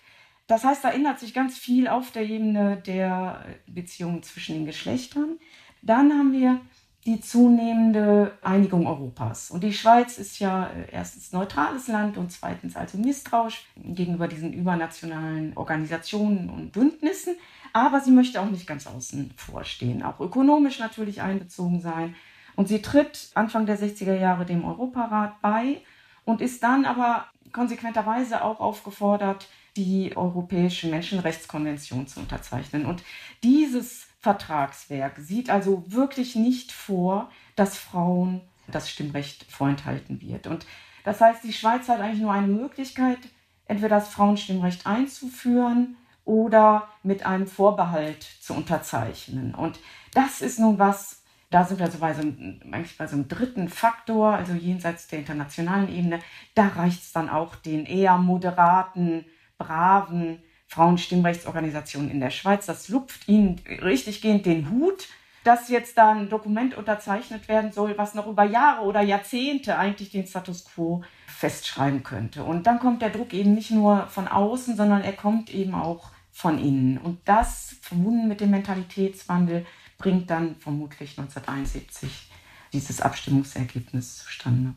das 0.46 0.64
heißt, 0.64 0.84
da 0.84 0.90
ändert 0.90 1.18
sich 1.18 1.32
ganz 1.32 1.56
viel 1.56 1.88
auf 1.88 2.10
der 2.10 2.28
Ebene 2.28 2.76
der 2.76 3.44
Beziehungen 3.66 4.22
zwischen 4.22 4.54
den 4.54 4.66
Geschlechtern. 4.66 5.38
Dann 5.80 6.12
haben 6.12 6.32
wir 6.32 6.60
die 7.06 7.20
zunehmende 7.20 8.38
Einigung 8.42 8.86
Europas. 8.86 9.50
Und 9.50 9.64
die 9.64 9.72
Schweiz 9.72 10.18
ist 10.18 10.38
ja 10.38 10.66
äh, 10.66 10.92
erstens 10.92 11.32
neutrales 11.32 11.88
Land 11.88 12.16
und 12.16 12.30
zweitens 12.30 12.76
also 12.76 12.98
misstrauisch 12.98 13.66
gegenüber 13.76 14.28
diesen 14.28 14.52
übernationalen 14.52 15.56
Organisationen 15.56 16.48
und 16.48 16.70
Bündnissen. 16.70 17.34
Aber 17.72 18.00
sie 18.00 18.12
möchte 18.12 18.40
auch 18.40 18.50
nicht 18.50 18.66
ganz 18.66 18.86
außen 18.86 19.32
vorstehen, 19.36 20.02
auch 20.02 20.20
ökonomisch 20.20 20.78
natürlich 20.78 21.22
einbezogen 21.22 21.80
sein. 21.80 22.14
Und 22.62 22.68
sie 22.68 22.80
tritt 22.80 23.32
Anfang 23.34 23.66
der 23.66 23.76
60er 23.76 24.14
Jahre 24.14 24.46
dem 24.46 24.64
Europarat 24.64 25.42
bei 25.42 25.80
und 26.24 26.40
ist 26.40 26.62
dann 26.62 26.84
aber 26.84 27.26
konsequenterweise 27.50 28.44
auch 28.44 28.60
aufgefordert, 28.60 29.48
die 29.74 30.16
Europäische 30.16 30.86
Menschenrechtskonvention 30.86 32.06
zu 32.06 32.20
unterzeichnen. 32.20 32.86
Und 32.86 33.02
dieses 33.42 34.06
Vertragswerk 34.20 35.18
sieht 35.18 35.50
also 35.50 35.82
wirklich 35.88 36.36
nicht 36.36 36.70
vor, 36.70 37.32
dass 37.56 37.76
Frauen 37.76 38.42
das 38.68 38.88
Stimmrecht 38.88 39.50
vorenthalten 39.50 40.20
wird. 40.20 40.46
Und 40.46 40.64
das 41.02 41.20
heißt, 41.20 41.42
die 41.42 41.52
Schweiz 41.52 41.88
hat 41.88 41.98
eigentlich 41.98 42.22
nur 42.22 42.32
eine 42.32 42.46
Möglichkeit, 42.46 43.18
entweder 43.66 43.96
das 43.96 44.10
Frauenstimmrecht 44.10 44.86
einzuführen 44.86 45.96
oder 46.24 46.86
mit 47.02 47.26
einem 47.26 47.48
Vorbehalt 47.48 48.22
zu 48.40 48.54
unterzeichnen. 48.54 49.52
Und 49.52 49.80
das 50.14 50.40
ist 50.40 50.60
nun 50.60 50.78
was, 50.78 51.21
da 51.54 51.64
sind 51.64 51.78
wir 51.78 51.86
also 51.86 51.98
bei 51.98 52.14
so 52.14 52.22
einem, 52.22 52.60
bei 52.98 53.06
so 53.06 53.16
einem 53.16 53.28
dritten 53.28 53.68
Faktor, 53.68 54.34
also 54.34 54.52
jenseits 54.52 55.08
der 55.08 55.20
internationalen 55.20 55.88
Ebene. 55.88 56.18
Da 56.54 56.68
reicht 56.68 57.02
es 57.02 57.12
dann 57.12 57.28
auch 57.28 57.54
den 57.56 57.86
eher 57.86 58.18
moderaten 58.18 59.24
braven 59.58 60.42
Frauenstimmrechtsorganisationen 60.66 62.10
in 62.10 62.20
der 62.20 62.30
Schweiz. 62.30 62.66
Das 62.66 62.88
lupft 62.88 63.28
ihnen 63.28 63.60
richtiggehend 63.82 64.46
den 64.46 64.70
Hut, 64.70 65.08
dass 65.44 65.68
jetzt 65.68 65.98
da 65.98 66.12
ein 66.12 66.30
Dokument 66.30 66.74
unterzeichnet 66.74 67.48
werden 67.48 67.72
soll, 67.72 67.98
was 67.98 68.14
noch 68.14 68.26
über 68.26 68.44
Jahre 68.44 68.82
oder 68.82 69.02
Jahrzehnte 69.02 69.76
eigentlich 69.76 70.10
den 70.10 70.26
Status 70.26 70.64
quo 70.64 71.02
festschreiben 71.26 72.02
könnte. 72.02 72.44
Und 72.44 72.66
dann 72.66 72.78
kommt 72.78 73.02
der 73.02 73.10
Druck 73.10 73.34
eben 73.34 73.54
nicht 73.54 73.70
nur 73.70 74.06
von 74.06 74.28
außen, 74.28 74.76
sondern 74.76 75.02
er 75.02 75.12
kommt 75.12 75.52
eben 75.52 75.74
auch 75.74 76.10
von 76.30 76.58
innen. 76.58 76.98
Und 76.98 77.20
das, 77.26 77.76
verbunden 77.82 78.28
mit 78.28 78.40
dem 78.40 78.50
Mentalitätswandel, 78.50 79.66
bringt 80.02 80.28
dann 80.28 80.56
vermutlich 80.56 81.18
1971 81.18 82.30
dieses 82.72 83.00
Abstimmungsergebnis 83.00 84.18
zustande. 84.18 84.74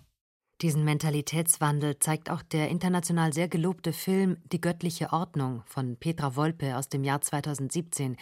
Diesen 0.62 0.86
Mentalitätswandel 0.86 2.00
zeigt 2.00 2.30
auch 2.30 2.42
der 2.42 2.70
international 2.70 3.34
sehr 3.34 3.50
gelobte 3.50 3.92
Film 3.92 4.38
Die 4.46 4.62
göttliche 4.62 5.12
Ordnung 5.12 5.64
von 5.66 5.98
Petra 5.98 6.38
Wolpe 6.38 6.78
aus 6.78 6.88
dem 6.88 7.04
Jahr 7.04 7.20
2017, 7.20 8.16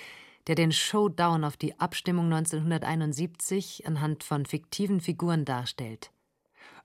der 0.48 0.56
den 0.56 0.72
Showdown 0.72 1.44
auf 1.44 1.58
die 1.58 1.80
Abstimmung 1.80 2.26
1971 2.26 3.86
anhand 3.86 4.24
von 4.24 4.46
fiktiven 4.46 5.00
Figuren 5.00 5.46
darstellt. 5.46 6.12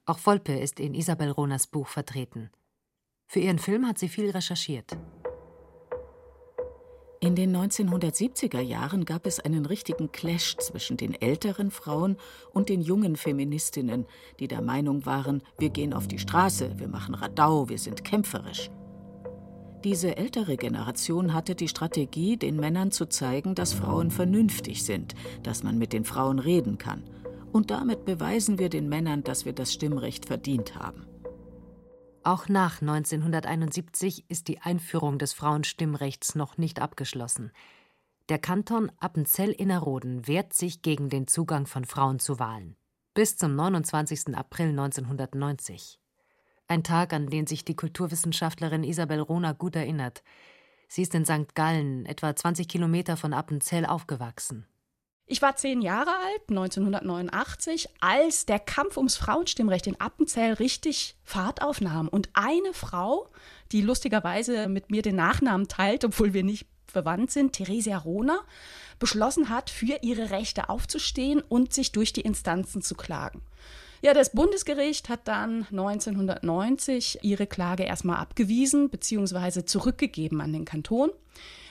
Auch 0.04 0.18
Wolpe 0.26 0.52
ist 0.52 0.80
in 0.80 0.94
Isabel 0.94 1.30
Rohners 1.30 1.66
Buch 1.66 1.88
vertreten. 1.88 2.50
Für 3.26 3.40
ihren 3.40 3.58
Film 3.58 3.87
hat 3.87 3.98
sie 3.98 4.08
viel 4.08 4.30
recherchiert. 4.30 4.96
In 7.20 7.34
den 7.34 7.56
1970er 7.56 8.60
Jahren 8.60 9.04
gab 9.04 9.26
es 9.26 9.40
einen 9.40 9.66
richtigen 9.66 10.12
Clash 10.12 10.56
zwischen 10.58 10.96
den 10.96 11.20
älteren 11.20 11.72
Frauen 11.72 12.16
und 12.52 12.68
den 12.68 12.80
jungen 12.80 13.16
Feministinnen, 13.16 14.06
die 14.38 14.46
der 14.46 14.62
Meinung 14.62 15.04
waren, 15.04 15.42
wir 15.58 15.70
gehen 15.70 15.92
auf 15.92 16.06
die 16.06 16.20
Straße, 16.20 16.78
wir 16.78 16.87
machen 16.87 17.16
Radau, 17.16 17.68
wir 17.68 17.78
sind 17.78 18.04
kämpferisch. 18.04 18.70
Diese 19.82 20.16
ältere 20.16 20.56
Generation 20.56 21.34
hatte 21.34 21.56
die 21.56 21.66
Strategie, 21.66 22.37
den 22.37 22.54
Männern 22.54 22.92
zu 22.92 23.06
zeigen, 23.06 23.56
dass 23.56 23.72
Frauen 23.72 24.12
vernünftig 24.12 24.84
sind, 24.84 25.16
dass 25.42 25.64
man 25.64 25.76
mit 25.76 25.92
den 25.92 26.04
Frauen 26.04 26.38
reden 26.38 26.78
kann. 26.78 27.02
Und 27.50 27.72
damit 27.72 28.04
beweisen 28.04 28.60
wir 28.60 28.68
den 28.68 28.88
Männern, 28.88 29.25
dass 29.25 29.44
wir 29.44 29.52
das 29.52 29.72
Stimmrecht 29.72 30.26
verdient 30.26 30.76
haben. 30.76 31.06
Auch 32.28 32.47
nach 32.47 32.82
1971 32.82 34.26
ist 34.28 34.49
die 34.49 34.61
Einführung 34.61 35.18
des 35.18 35.32
Frauenstimmrechts 35.32 36.35
noch 36.35 36.58
nicht 36.58 36.78
abgeschlossen. 36.78 37.52
Der 38.28 38.38
Kanton 38.38 38.92
Appenzell-Innerrhoden 39.00 40.28
wehrt 40.28 40.52
sich 40.52 40.82
gegen 40.82 41.08
den 41.08 41.26
Zugang 41.26 41.64
von 41.66 41.87
Frauen 41.87 42.18
zu 42.18 42.38
Wahlen. 42.38 42.76
Bis 43.14 43.38
zum 43.38 43.56
29. 43.56 44.37
April 44.37 44.68
1990. 44.78 45.99
Ein 46.66 46.85
Tag, 46.85 47.14
an 47.14 47.28
den 47.28 47.47
sich 47.47 47.64
die 47.64 47.76
Kulturwissenschaftlerin 47.76 48.85
Isabel 48.85 49.20
Rohner 49.20 49.54
gut 49.54 49.75
erinnert. 49.75 50.23
Sie 50.87 51.00
ist 51.00 51.14
in 51.14 51.25
St. 51.25 51.54
Gallen, 51.54 52.04
etwa 52.04 52.37
20 52.37 52.68
Kilometer 52.68 53.16
von 53.16 53.32
Appenzell, 53.32 53.87
aufgewachsen. 53.87 54.66
Ich 55.30 55.42
war 55.42 55.56
zehn 55.56 55.82
Jahre 55.82 56.08
alt, 56.11 56.49
1989, 56.49 57.90
als 58.00 58.47
der 58.47 58.58
Kampf 58.58 58.97
ums 58.97 59.16
Frauenstimmrecht 59.16 59.87
in 59.87 60.00
Appenzell 60.00 60.54
richtig 60.54 61.16
Fahrt 61.23 61.61
aufnahm. 61.61 62.08
Und 62.08 62.30
eine 62.32 62.73
Frau, 62.73 63.28
die 63.70 63.82
lustigerweise 63.82 64.68
mit 64.68 64.90
mir 64.90 65.02
den 65.02 65.16
Nachnamen 65.16 65.68
teilt, 65.68 66.06
obwohl 66.06 66.32
wir 66.32 66.44
nicht 66.44 66.66
verwandt 66.87 67.30
sind, 67.30 67.52
Theresia 67.52 67.99
Rohner, 67.99 68.40
beschlossen 68.99 69.50
hat, 69.50 69.68
für 69.68 69.99
ihre 70.00 70.30
Rechte 70.30 70.70
aufzustehen 70.70 71.42
und 71.47 71.75
sich 71.75 71.92
durch 71.92 72.14
die 72.14 72.23
Instanzen 72.23 72.80
zu 72.80 72.94
klagen. 72.94 73.42
Ja, 74.00 74.14
das 74.14 74.30
Bundesgericht 74.30 75.11
hat 75.11 75.28
dann 75.28 75.66
1990 75.70 77.18
ihre 77.20 77.47
Klage 77.47 77.82
erstmal 77.82 78.16
abgewiesen 78.16 78.88
bzw. 78.88 79.66
zurückgegeben 79.66 80.40
an 80.40 80.54
den 80.54 80.64
Kanton 80.64 81.11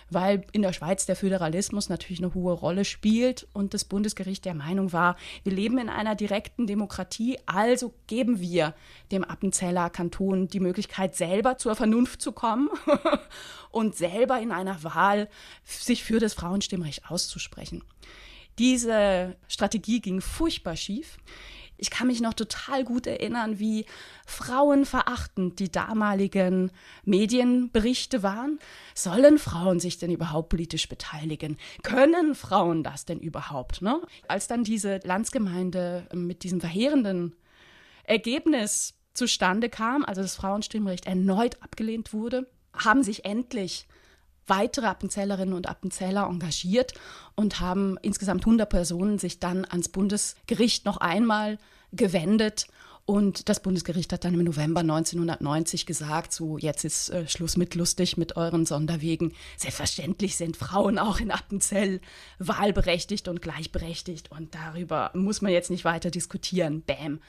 weil 0.10 0.46
in 0.52 0.62
der 0.62 0.74
Schweiz 0.74 1.06
der 1.06 1.16
Föderalismus 1.16 1.90
natürlich 1.90 2.20
eine 2.20 2.34
hohe 2.34 2.54
Rolle 2.54 2.86
spielt 2.86 3.48
und 3.54 3.74
das 3.74 3.86
Bundesgericht 3.86 4.46
der 4.46 4.54
Meinung 4.54 4.94
war, 4.94 5.18
wir 5.44 5.54
leben 5.54 5.78
in 5.78 5.90
einer 5.90 6.16
direkten 6.16 6.68
Demokratie, 6.68 7.38
also 7.46 7.94
geben 8.08 8.40
wir 8.40 8.74
dem 9.12 9.24
Appenzeller 9.24 9.90
Kanton 9.90 10.48
die 10.48 10.60
Möglichkeit, 10.60 11.16
selber 11.16 11.58
zur 11.58 11.76
Vernunft 11.76 12.22
zu 12.22 12.32
kommen 12.32 12.70
und 13.72 13.96
selber 13.96 14.40
in 14.40 14.52
einer 14.52 14.84
Wahl 14.84 15.30
sich 15.64 16.04
für 16.04 16.20
das 16.20 16.34
Frauenstimmrecht 16.34 17.10
auszusprechen. 17.10 17.84
Diese 18.60 19.36
Strategie 19.48 20.02
ging 20.02 20.22
furchtbar 20.22 20.76
schief. 20.76 21.18
Ich 21.78 21.90
kann 21.90 22.08
mich 22.08 22.22
noch 22.22 22.34
total 22.34 22.84
gut 22.84 23.08
erinnern, 23.08 23.60
wie 23.60 23.86
frauenverachtend 24.26 25.60
die 25.60 25.72
damaligen 25.72 26.72
Medienberichte 27.06 28.24
waren. 28.24 28.60
Sollen 28.96 29.38
Frauen 29.38 29.80
sich 29.80 29.98
denn 29.98 30.12
überhaupt 30.12 30.50
politisch 30.50 30.90
beteiligen? 30.90 31.58
Können 31.84 32.36
Frauen 32.36 32.84
das 32.84 33.06
denn 33.06 33.20
überhaupt? 33.20 33.82
Ne? 33.82 34.02
Als 34.28 34.48
dann 34.48 34.64
diese 34.64 35.00
Landsgemeinde 35.04 36.08
mit 36.14 36.44
diesem 36.44 36.60
verheerenden 36.60 37.36
Ergebnis 38.04 38.96
zustande 39.14 39.70
kam, 39.70 40.04
also 40.06 40.22
das 40.22 40.36
Frauenstimmrecht 40.36 41.06
erneut 41.06 41.62
abgelehnt 41.62 42.14
wurde, 42.14 42.50
haben 42.74 43.04
sich 43.04 43.26
endlich 43.26 43.88
weitere 44.48 44.88
Appenzellerinnen 44.88 45.54
und 45.54 45.70
Appenzeller 45.70 46.28
engagiert 46.28 46.94
und 47.36 47.60
haben 47.60 47.98
insgesamt 48.02 48.44
100 48.44 48.70
Personen 48.70 49.20
sich 49.20 49.40
dann 49.40 49.66
ans 49.66 49.90
Bundesgericht 49.90 50.86
noch 50.86 50.98
einmal 50.98 51.58
gewendet. 51.92 52.68
Und 53.06 53.48
das 53.48 53.62
Bundesgericht 53.62 54.12
hat 54.12 54.26
dann 54.26 54.34
im 54.34 54.44
November 54.44 54.82
1990 54.82 55.86
gesagt, 55.86 56.34
so 56.34 56.58
jetzt 56.58 56.84
ist 56.84 57.10
äh, 57.10 57.26
Schluss 57.26 57.56
mit 57.56 57.74
lustig 57.74 58.18
mit 58.18 58.36
euren 58.36 58.66
Sonderwegen. 58.66 59.34
Selbstverständlich 59.56 60.36
sind 60.36 60.58
Frauen 60.58 61.00
auch 61.00 61.22
in 61.22 61.32
Appenzell 61.32 62.02
wahlberechtigt 62.38 63.30
und 63.30 63.42
gleichberechtigt 63.42 64.30
und 64.30 64.54
darüber 64.54 65.12
muss 65.14 65.42
man 65.42 65.54
jetzt 65.54 65.72
nicht 65.72 65.86
weiter 65.86 66.12
diskutieren. 66.12 66.82
Bäm. 66.82 67.22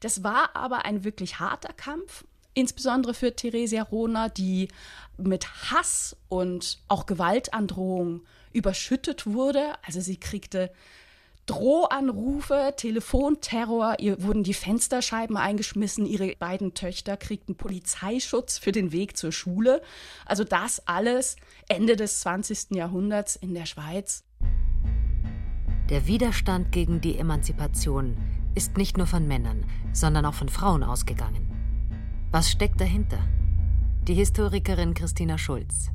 Das 0.00 0.22
war 0.22 0.56
aber 0.56 0.86
ein 0.86 1.04
wirklich 1.04 1.38
harter 1.38 1.74
Kampf 1.74 2.24
insbesondere 2.54 3.14
für 3.14 3.36
Theresia 3.36 3.82
Rohner, 3.82 4.28
die 4.30 4.68
mit 5.16 5.70
Hass 5.70 6.16
und 6.28 6.78
auch 6.88 7.06
Gewaltandrohung 7.06 8.22
überschüttet 8.52 9.26
wurde. 9.26 9.74
Also 9.86 10.00
sie 10.00 10.16
kriegte 10.16 10.72
Drohanrufe, 11.48 12.74
Telefonterror, 12.76 13.96
ihr 14.00 14.22
wurden 14.22 14.44
die 14.44 14.52
Fensterscheiben 14.52 15.38
eingeschmissen, 15.38 16.04
ihre 16.04 16.36
beiden 16.36 16.74
Töchter 16.74 17.16
kriegten 17.16 17.56
Polizeischutz 17.56 18.58
für 18.58 18.70
den 18.70 18.92
Weg 18.92 19.16
zur 19.16 19.32
Schule. 19.32 19.80
Also 20.26 20.44
das 20.44 20.86
alles 20.86 21.36
Ende 21.66 21.96
des 21.96 22.20
20. 22.20 22.72
Jahrhunderts 22.72 23.34
in 23.34 23.54
der 23.54 23.64
Schweiz. 23.64 24.24
Der 25.88 26.06
Widerstand 26.06 26.70
gegen 26.70 27.00
die 27.00 27.16
Emanzipation 27.16 28.18
ist 28.54 28.76
nicht 28.76 28.98
nur 28.98 29.06
von 29.06 29.26
Männern, 29.26 29.64
sondern 29.94 30.26
auch 30.26 30.34
von 30.34 30.50
Frauen 30.50 30.82
ausgegangen. 30.82 31.50
Was 32.30 32.50
steckt 32.50 32.78
dahinter? 32.78 33.20
Die 34.02 34.14
Historikerin 34.14 34.92
Christina 34.92 35.38
Schulz. 35.38 35.90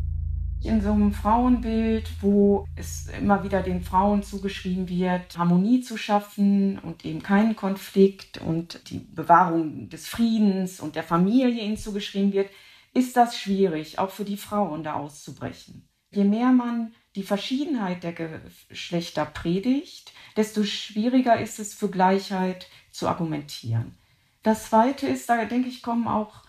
In 0.63 0.82
so 0.82 0.93
einem 0.93 1.12
Frauenbild, 1.12 2.10
wo 2.21 2.65
es 2.78 3.08
immer 3.19 3.43
wieder 3.43 3.62
den 3.62 3.82
Frauen 3.82 4.23
zugeschrieben 4.23 4.88
wird, 4.88 5.38
Harmonie 5.38 5.82
zu 5.82 5.97
schaffen 5.97 6.80
und 6.80 7.04
eben 7.04 7.21
keinen 7.21 7.58
Konflikt 7.58 8.38
und 8.38 8.89
die 8.89 8.99
Bewahrung 8.99 9.89
des 9.89 10.08
Friedens 10.08 10.80
und 10.80 10.95
der 10.95 11.04
Familie 11.04 11.62
ihnen 11.62 11.76
zugeschrieben 11.76 12.32
wird, 12.32 12.49
ist 12.93 13.17
das 13.17 13.38
schwierig, 13.38 13.99
auch 13.99 14.10
für 14.10 14.23
die 14.23 14.38
Frauen 14.38 14.84
da 14.84 14.93
auszubrechen. 14.93 15.89
Je 16.12 16.23
mehr 16.23 16.52
man 16.52 16.93
die 17.15 17.23
Verschiedenheit 17.23 18.04
der 18.04 18.13
Geschlechter 18.13 19.26
predigt, 19.26 20.13
desto 20.38 20.63
schwieriger 20.63 21.39
ist 21.39 21.60
es 21.60 21.73
für 21.73 21.89
Gleichheit 21.89 22.67
zu 22.91 23.08
argumentieren. 23.10 23.97
Das 24.43 24.69
Zweite 24.69 25.08
ist, 25.08 25.28
da 25.28 25.43
denke 25.45 25.67
ich, 25.69 25.82
kommen 25.82 26.08
auch 26.08 26.43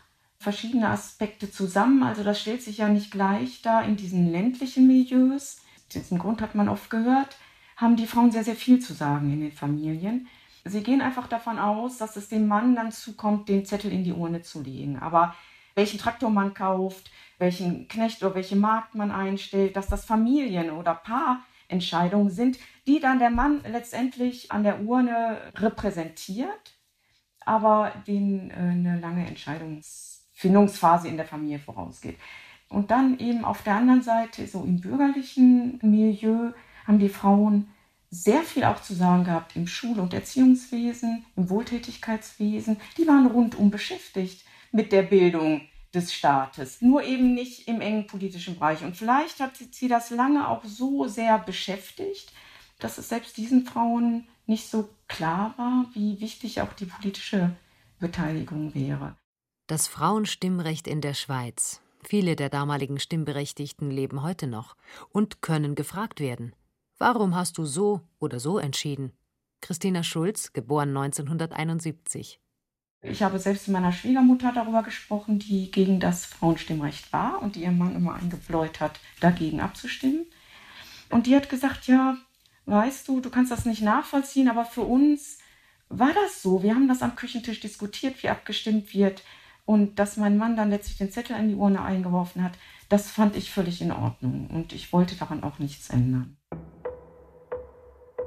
verschiedene 0.45 0.89
Aspekte 0.89 1.51
zusammen. 1.51 2.05
Also 2.05 2.23
das 2.23 2.41
stellt 2.41 2.63
sich 2.63 2.79
ja 2.79 2.89
nicht 2.89 3.11
gleich 3.11 3.63
da 3.63 3.81
in 3.81 3.97
diesen 3.97 4.31
ländlichen 4.31 4.87
Milieus. 4.87 5.63
Diesen 5.93 6.19
Grund 6.19 6.41
hat 6.41 6.55
man 6.55 6.69
oft 6.69 6.91
gehört, 6.91 7.37
haben 7.77 7.97
die 7.97 8.07
Frauen 8.07 8.31
sehr, 8.31 8.45
sehr 8.45 8.55
viel 8.55 8.79
zu 8.79 8.93
sagen 8.93 9.33
in 9.33 9.41
den 9.41 9.53
Familien. 9.53 10.29
Sie 10.65 10.83
gehen 10.83 11.03
einfach 11.03 11.27
davon 11.27 11.59
aus, 11.59 11.99
dass 11.99 12.17
es 12.17 12.29
dem 12.29 12.47
Mann 12.47 12.77
dann 12.77 12.93
zukommt, 12.93 13.49
den 13.49 13.67
Zettel 13.67 13.93
in 13.93 14.05
die 14.05 14.13
Urne 14.13 14.43
zu 14.43 14.63
legen. 14.63 14.99
Aber 14.99 15.35
welchen 15.75 15.99
Traktor 15.99 16.31
man 16.31 16.55
kauft, 16.55 17.11
welchen 17.39 17.89
Knecht 17.89 18.23
oder 18.23 18.35
welche 18.35 18.57
Markt 18.57 18.95
man 18.95 19.11
einstellt, 19.11 19.77
dass 19.77 19.89
das 19.89 20.05
Familien- 20.05 20.71
oder 20.71 20.95
Paarentscheidungen 20.95 22.31
sind, 22.31 22.59
die 22.87 23.01
dann 23.01 23.19
der 23.19 23.31
Mann 23.31 23.61
letztendlich 23.69 24.53
an 24.53 24.63
der 24.63 24.83
Urne 24.83 25.41
repräsentiert 25.57 26.75
aber 27.45 27.93
denen 28.07 28.51
äh, 28.51 28.55
eine 28.55 29.01
lange 29.01 29.27
Entscheidungsfindungsphase 30.35 31.09
in 31.09 31.17
der 31.17 31.27
Familie 31.27 31.59
vorausgeht. 31.59 32.19
Und 32.69 32.91
dann 32.91 33.19
eben 33.19 33.45
auf 33.45 33.63
der 33.63 33.77
anderen 33.77 34.03
Seite, 34.03 34.47
so 34.47 34.65
im 34.65 34.81
bürgerlichen 34.81 35.79
Milieu, 35.83 36.53
haben 36.87 36.99
die 36.99 37.09
Frauen 37.09 37.69
sehr 38.11 38.43
viel 38.43 38.65
auch 38.65 38.81
zu 38.81 38.95
sagen 38.95 39.25
gehabt 39.25 39.57
im 39.57 39.67
Schul- 39.67 39.99
und 39.99 40.15
Erziehungswesen, 40.15 41.25
im 41.37 41.51
Wohltätigkeitswesen. 41.51 42.77
Die 42.97 43.07
waren 43.07 43.27
rundum 43.27 43.71
beschäftigt 43.71 44.45
mit 44.73 44.93
der 44.93 45.03
Bildung 45.03 45.63
des 45.93 46.13
Staates, 46.13 46.81
nur 46.81 47.05
eben 47.05 47.35
nicht 47.35 47.69
im 47.69 47.81
engen 47.81 48.07
politischen 48.07 48.57
Bereich. 48.57 48.83
Und 48.83 48.97
vielleicht 48.97 49.41
hat 49.41 49.57
sie 49.57 49.89
das 49.89 50.11
lange 50.11 50.49
auch 50.49 50.65
so 50.65 51.07
sehr 51.07 51.39
beschäftigt, 51.39 52.33
dass 52.81 52.99
es 52.99 53.09
selbst 53.09 53.37
diesen 53.37 53.65
Frauen 53.65 54.27
nicht 54.47 54.69
so 54.69 54.89
klar 55.07 55.55
war, 55.57 55.87
wie 55.95 56.21
wichtig 56.21 56.61
auch 56.61 56.73
die 56.73 56.87
politische 56.87 57.57
Beteiligung 58.01 58.75
wäre. 58.75 59.17
Das 59.67 59.89
Frauenstimmrecht 59.89 60.87
in 60.87 61.01
der 61.01 61.15
Schweiz. 61.15 61.81
Viele 62.03 62.37
der 62.37 62.51
damaligen 62.51 63.01
Stimmberechtigten 63.01 63.91
leben 63.91 64.23
heute 64.23 64.47
noch 64.47 64.77
und 65.09 65.41
können 65.41 65.75
gefragt 65.75 66.21
werden. 66.21 66.55
Warum 66.99 67.35
hast 67.35 67.57
du 67.57 67.65
so 67.65 68.03
oder 68.19 68.41
so 68.41 68.59
entschieden? 68.59 69.13
Christina 69.63 70.03
Schulz, 70.03 70.53
geboren 70.53 70.91
1971. 70.91 72.41
Ich 73.01 73.23
habe 73.23 73.39
selbst 73.39 73.67
mit 73.67 73.73
meiner 73.73 73.93
Schwiegermutter 73.93 74.53
darüber 74.53 74.83
gesprochen, 74.83 75.39
die 75.39 75.71
gegen 75.71 75.99
das 75.99 76.27
Frauenstimmrecht 76.27 77.11
war 77.11 77.41
und 77.41 77.57
die 77.57 77.63
ihren 77.63 77.79
Mann 77.79 77.97
immer 77.97 78.17
eingebläut 78.17 78.81
hat, 78.81 79.01
dagegen 79.21 79.61
abzustimmen. 79.61 80.27
Und 81.09 81.27
die 81.27 81.35
hat 81.35 81.49
gesagt, 81.49 81.87
ja, 81.87 82.19
weißt 82.67 83.09
du, 83.09 83.23
du 83.23 83.31
kannst 83.31 83.51
das 83.51 83.65
nicht 83.65 83.81
nachvollziehen, 83.81 84.51
aber 84.51 84.67
für 84.67 84.83
uns 84.83 85.39
war 85.89 86.13
das 86.13 86.43
so. 86.43 86.63
Wir 86.63 86.75
haben 86.75 86.87
das 86.87 87.01
am 87.01 87.17
Küchentisch 87.17 87.61
diskutiert, 87.61 88.23
wie 88.23 88.29
abgestimmt 88.29 88.93
wird. 88.93 89.23
Und 89.67 89.99
dass 89.99 90.17
mein 90.17 90.37
Mann 90.37 90.57
dann 90.57 90.71
letztlich 90.71 90.99
den 90.99 91.11
Zettel 91.11 91.37
in 91.37 91.49
die 91.49 91.55
Urne 91.55 91.81
eingeworfen 91.81 92.43
hat, 92.43 92.53
das 92.89 93.11
fand 93.11 93.35
ich 93.37 93.51
völlig 93.51 93.81
in 93.81 93.93
Ordnung. 93.93 94.49
Und 94.49 94.73
ich 94.73 94.93
wollte 94.93 95.17
daran 95.17 95.43
auch 95.43 95.59
nichts 95.59 95.91
ändern. 95.91 96.37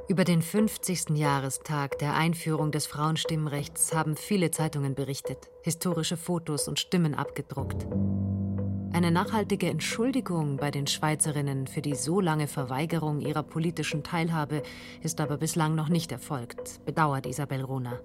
Über 0.10 0.24
den 0.24 0.42
50. 0.42 1.10
Jahrestag 1.16 1.98
der 2.00 2.16
Einführung 2.16 2.72
des 2.72 2.88
Frauenstimmrechts 2.88 3.94
haben 3.94 4.16
viele 4.16 4.52
Zeitungen 4.52 4.96
berichtet, 4.96 5.50
historische 5.64 6.16
Fotos 6.16 6.70
und 6.70 6.80
Stimmen 6.80 7.14
abgedruckt. 7.14 7.86
Eine 8.94 9.12
nachhaltige 9.12 9.70
Entschuldigung 9.70 10.56
bei 10.56 10.72
den 10.72 10.88
Schweizerinnen 10.88 11.68
für 11.68 11.82
die 11.82 11.94
so 11.94 12.22
lange 12.22 12.48
Verweigerung 12.48 13.20
ihrer 13.20 13.44
politischen 13.44 14.02
Teilhabe 14.02 14.64
ist 15.04 15.20
aber 15.20 15.38
bislang 15.38 15.76
noch 15.76 15.90
nicht 15.90 16.14
erfolgt, 16.14 16.84
bedauert 16.86 17.26
Isabel 17.26 17.62
Rona. 17.62 18.00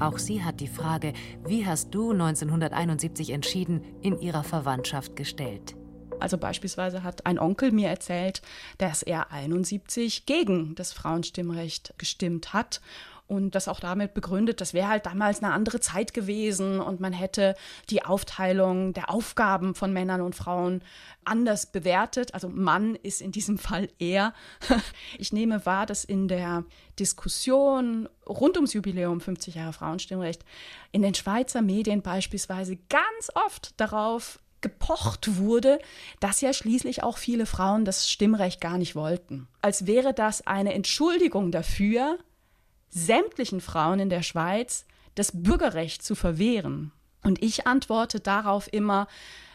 Auch 0.00 0.18
sie 0.18 0.42
hat 0.42 0.60
die 0.60 0.66
Frage, 0.66 1.12
wie 1.46 1.66
hast 1.66 1.94
du 1.94 2.10
1971 2.10 3.30
entschieden, 3.30 3.82
in 4.02 4.18
ihrer 4.20 4.42
Verwandtschaft 4.42 5.14
gestellt. 5.14 5.76
Also 6.20 6.36
beispielsweise 6.36 7.02
hat 7.02 7.26
ein 7.26 7.38
Onkel 7.38 7.70
mir 7.70 7.88
erzählt, 7.88 8.42
dass 8.78 9.02
er 9.02 9.30
71 9.30 10.26
gegen 10.26 10.74
das 10.74 10.92
Frauenstimmrecht 10.92 11.94
gestimmt 11.98 12.52
hat 12.52 12.80
und 13.26 13.54
das 13.54 13.68
auch 13.68 13.80
damit 13.80 14.12
begründet, 14.12 14.60
das 14.60 14.74
wäre 14.74 14.88
halt 14.88 15.06
damals 15.06 15.42
eine 15.42 15.52
andere 15.52 15.80
Zeit 15.80 16.12
gewesen 16.12 16.80
und 16.80 17.00
man 17.00 17.12
hätte 17.12 17.54
die 17.88 18.04
Aufteilung 18.04 18.92
der 18.92 19.10
Aufgaben 19.10 19.74
von 19.74 19.92
Männern 19.92 20.20
und 20.20 20.34
Frauen 20.34 20.82
anders 21.24 21.66
bewertet. 21.66 22.34
Also 22.34 22.48
Mann 22.48 22.96
ist 22.96 23.22
in 23.22 23.32
diesem 23.32 23.58
Fall 23.58 23.88
er. 23.98 24.34
Ich 25.18 25.32
nehme 25.32 25.64
wahr, 25.64 25.86
dass 25.86 26.04
in 26.04 26.28
der 26.28 26.64
Diskussion 26.98 28.08
rund 28.28 28.56
ums 28.56 28.72
Jubiläum 28.72 29.20
50 29.20 29.54
Jahre 29.54 29.72
Frauenstimmrecht 29.72 30.44
in 30.92 31.02
den 31.02 31.14
Schweizer 31.14 31.62
Medien 31.62 32.02
beispielsweise 32.02 32.76
ganz 32.88 33.30
oft 33.34 33.78
darauf 33.80 34.40
gepocht 34.60 35.36
wurde, 35.36 35.78
dass 36.20 36.40
ja 36.40 36.52
schließlich 36.52 37.02
auch 37.02 37.18
viele 37.18 37.46
Frauen 37.46 37.84
das 37.84 38.10
Stimmrecht 38.10 38.60
gar 38.60 38.78
nicht 38.78 38.96
wollten. 38.96 39.46
Als 39.60 39.86
wäre 39.86 40.14
das 40.14 40.46
eine 40.46 40.72
Entschuldigung 40.72 41.52
dafür, 41.52 42.18
sämtlichen 42.94 43.60
Frauen 43.60 43.98
in 43.98 44.08
der 44.08 44.22
Schweiz 44.22 44.86
das 45.14 45.32
Bürgerrecht 45.34 46.02
zu 46.02 46.14
verwehren. 46.14 46.92
Und 47.22 47.42
ich 47.42 47.66
antworte 47.66 48.20
darauf 48.20 48.72
immer, 48.72 49.08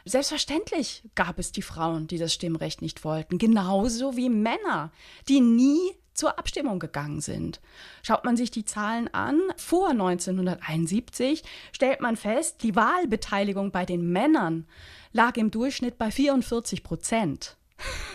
selbstverständlich 0.06 1.04
gab 1.16 1.40
es 1.40 1.52
die 1.52 1.62
Frauen, 1.62 2.08
die 2.08 2.18
das 2.18 2.34
Stimmrecht 2.34 2.82
nicht 2.82 3.04
wollten, 3.04 3.38
genauso 3.38 4.16
wie 4.16 4.30
Männer, 4.30 4.92
die 5.28 5.40
nie 5.40 5.80
zur 6.14 6.38
Abstimmung 6.38 6.80
gegangen 6.80 7.22
sind. 7.22 7.62
Schaut 8.04 8.26
man 8.26 8.36
sich 8.36 8.52
die 8.52 8.66
Zahlen 8.66 9.08
an, 9.14 9.40
vor 9.56 9.90
1971 9.90 11.44
stellt 11.72 12.02
man 12.02 12.18
fest, 12.18 12.62
die 12.64 12.76
Wahlbeteiligung 12.76 13.72
bei 13.72 13.86
den 13.86 14.12
Männern 14.12 14.68
lag 15.14 15.38
im 15.38 15.50
Durchschnitt 15.50 15.98
bei 15.98 16.12
44 16.12 16.84
Prozent. 16.84 17.56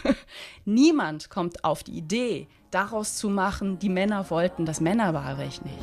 Niemand 0.67 1.31
kommt 1.31 1.65
auf 1.65 1.83
die 1.83 1.97
Idee, 1.97 2.49
daraus 2.75 3.17
zu 3.17 3.29
machen, 3.29 3.79
die 3.79 3.89
Männer 3.89 4.29
wollten 4.31 4.67
das 4.67 4.81
Männerwahlrecht 4.81 5.65
nicht. 5.65 5.79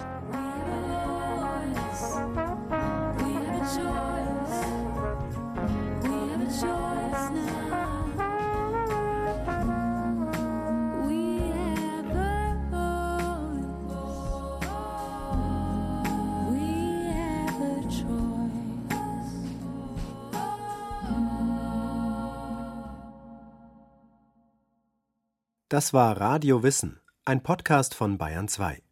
Das 25.72 25.94
war 25.94 26.20
Radio 26.20 26.64
Wissen, 26.64 27.00
ein 27.24 27.44
Podcast 27.44 27.96
von 27.96 28.18
Bayern 28.18 28.50
2. 28.50 28.84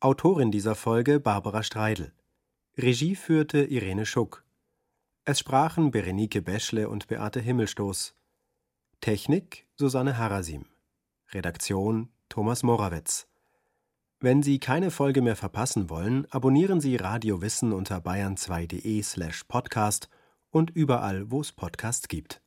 Autorin 0.00 0.50
dieser 0.50 0.74
Folge 0.74 1.20
Barbara 1.20 1.62
Streidel. 1.62 2.12
Regie 2.76 3.16
führte 3.16 3.64
Irene 3.64 4.04
Schuck. 4.04 4.44
Es 5.24 5.38
sprachen 5.38 5.90
Berenike 5.90 6.42
Beschle 6.42 6.90
und 6.90 7.06
Beate 7.06 7.40
Himmelstoß. 7.40 8.14
Technik 9.00 9.66
Susanne 9.74 10.18
Harasim. 10.18 10.66
Redaktion 11.30 12.10
Thomas 12.28 12.62
Morawetz. 12.62 13.26
Wenn 14.20 14.42
Sie 14.42 14.58
keine 14.58 14.90
Folge 14.90 15.22
mehr 15.22 15.34
verpassen 15.34 15.88
wollen, 15.88 16.30
abonnieren 16.30 16.82
Sie 16.82 16.96
Radio 16.96 17.40
Wissen 17.40 17.72
unter 17.72 18.00
bayern2.de 18.00 19.02
slash 19.02 19.44
podcast 19.44 20.10
und 20.50 20.68
überall, 20.72 21.30
wo 21.30 21.40
es 21.40 21.52
Podcasts 21.52 22.06
gibt. 22.06 22.41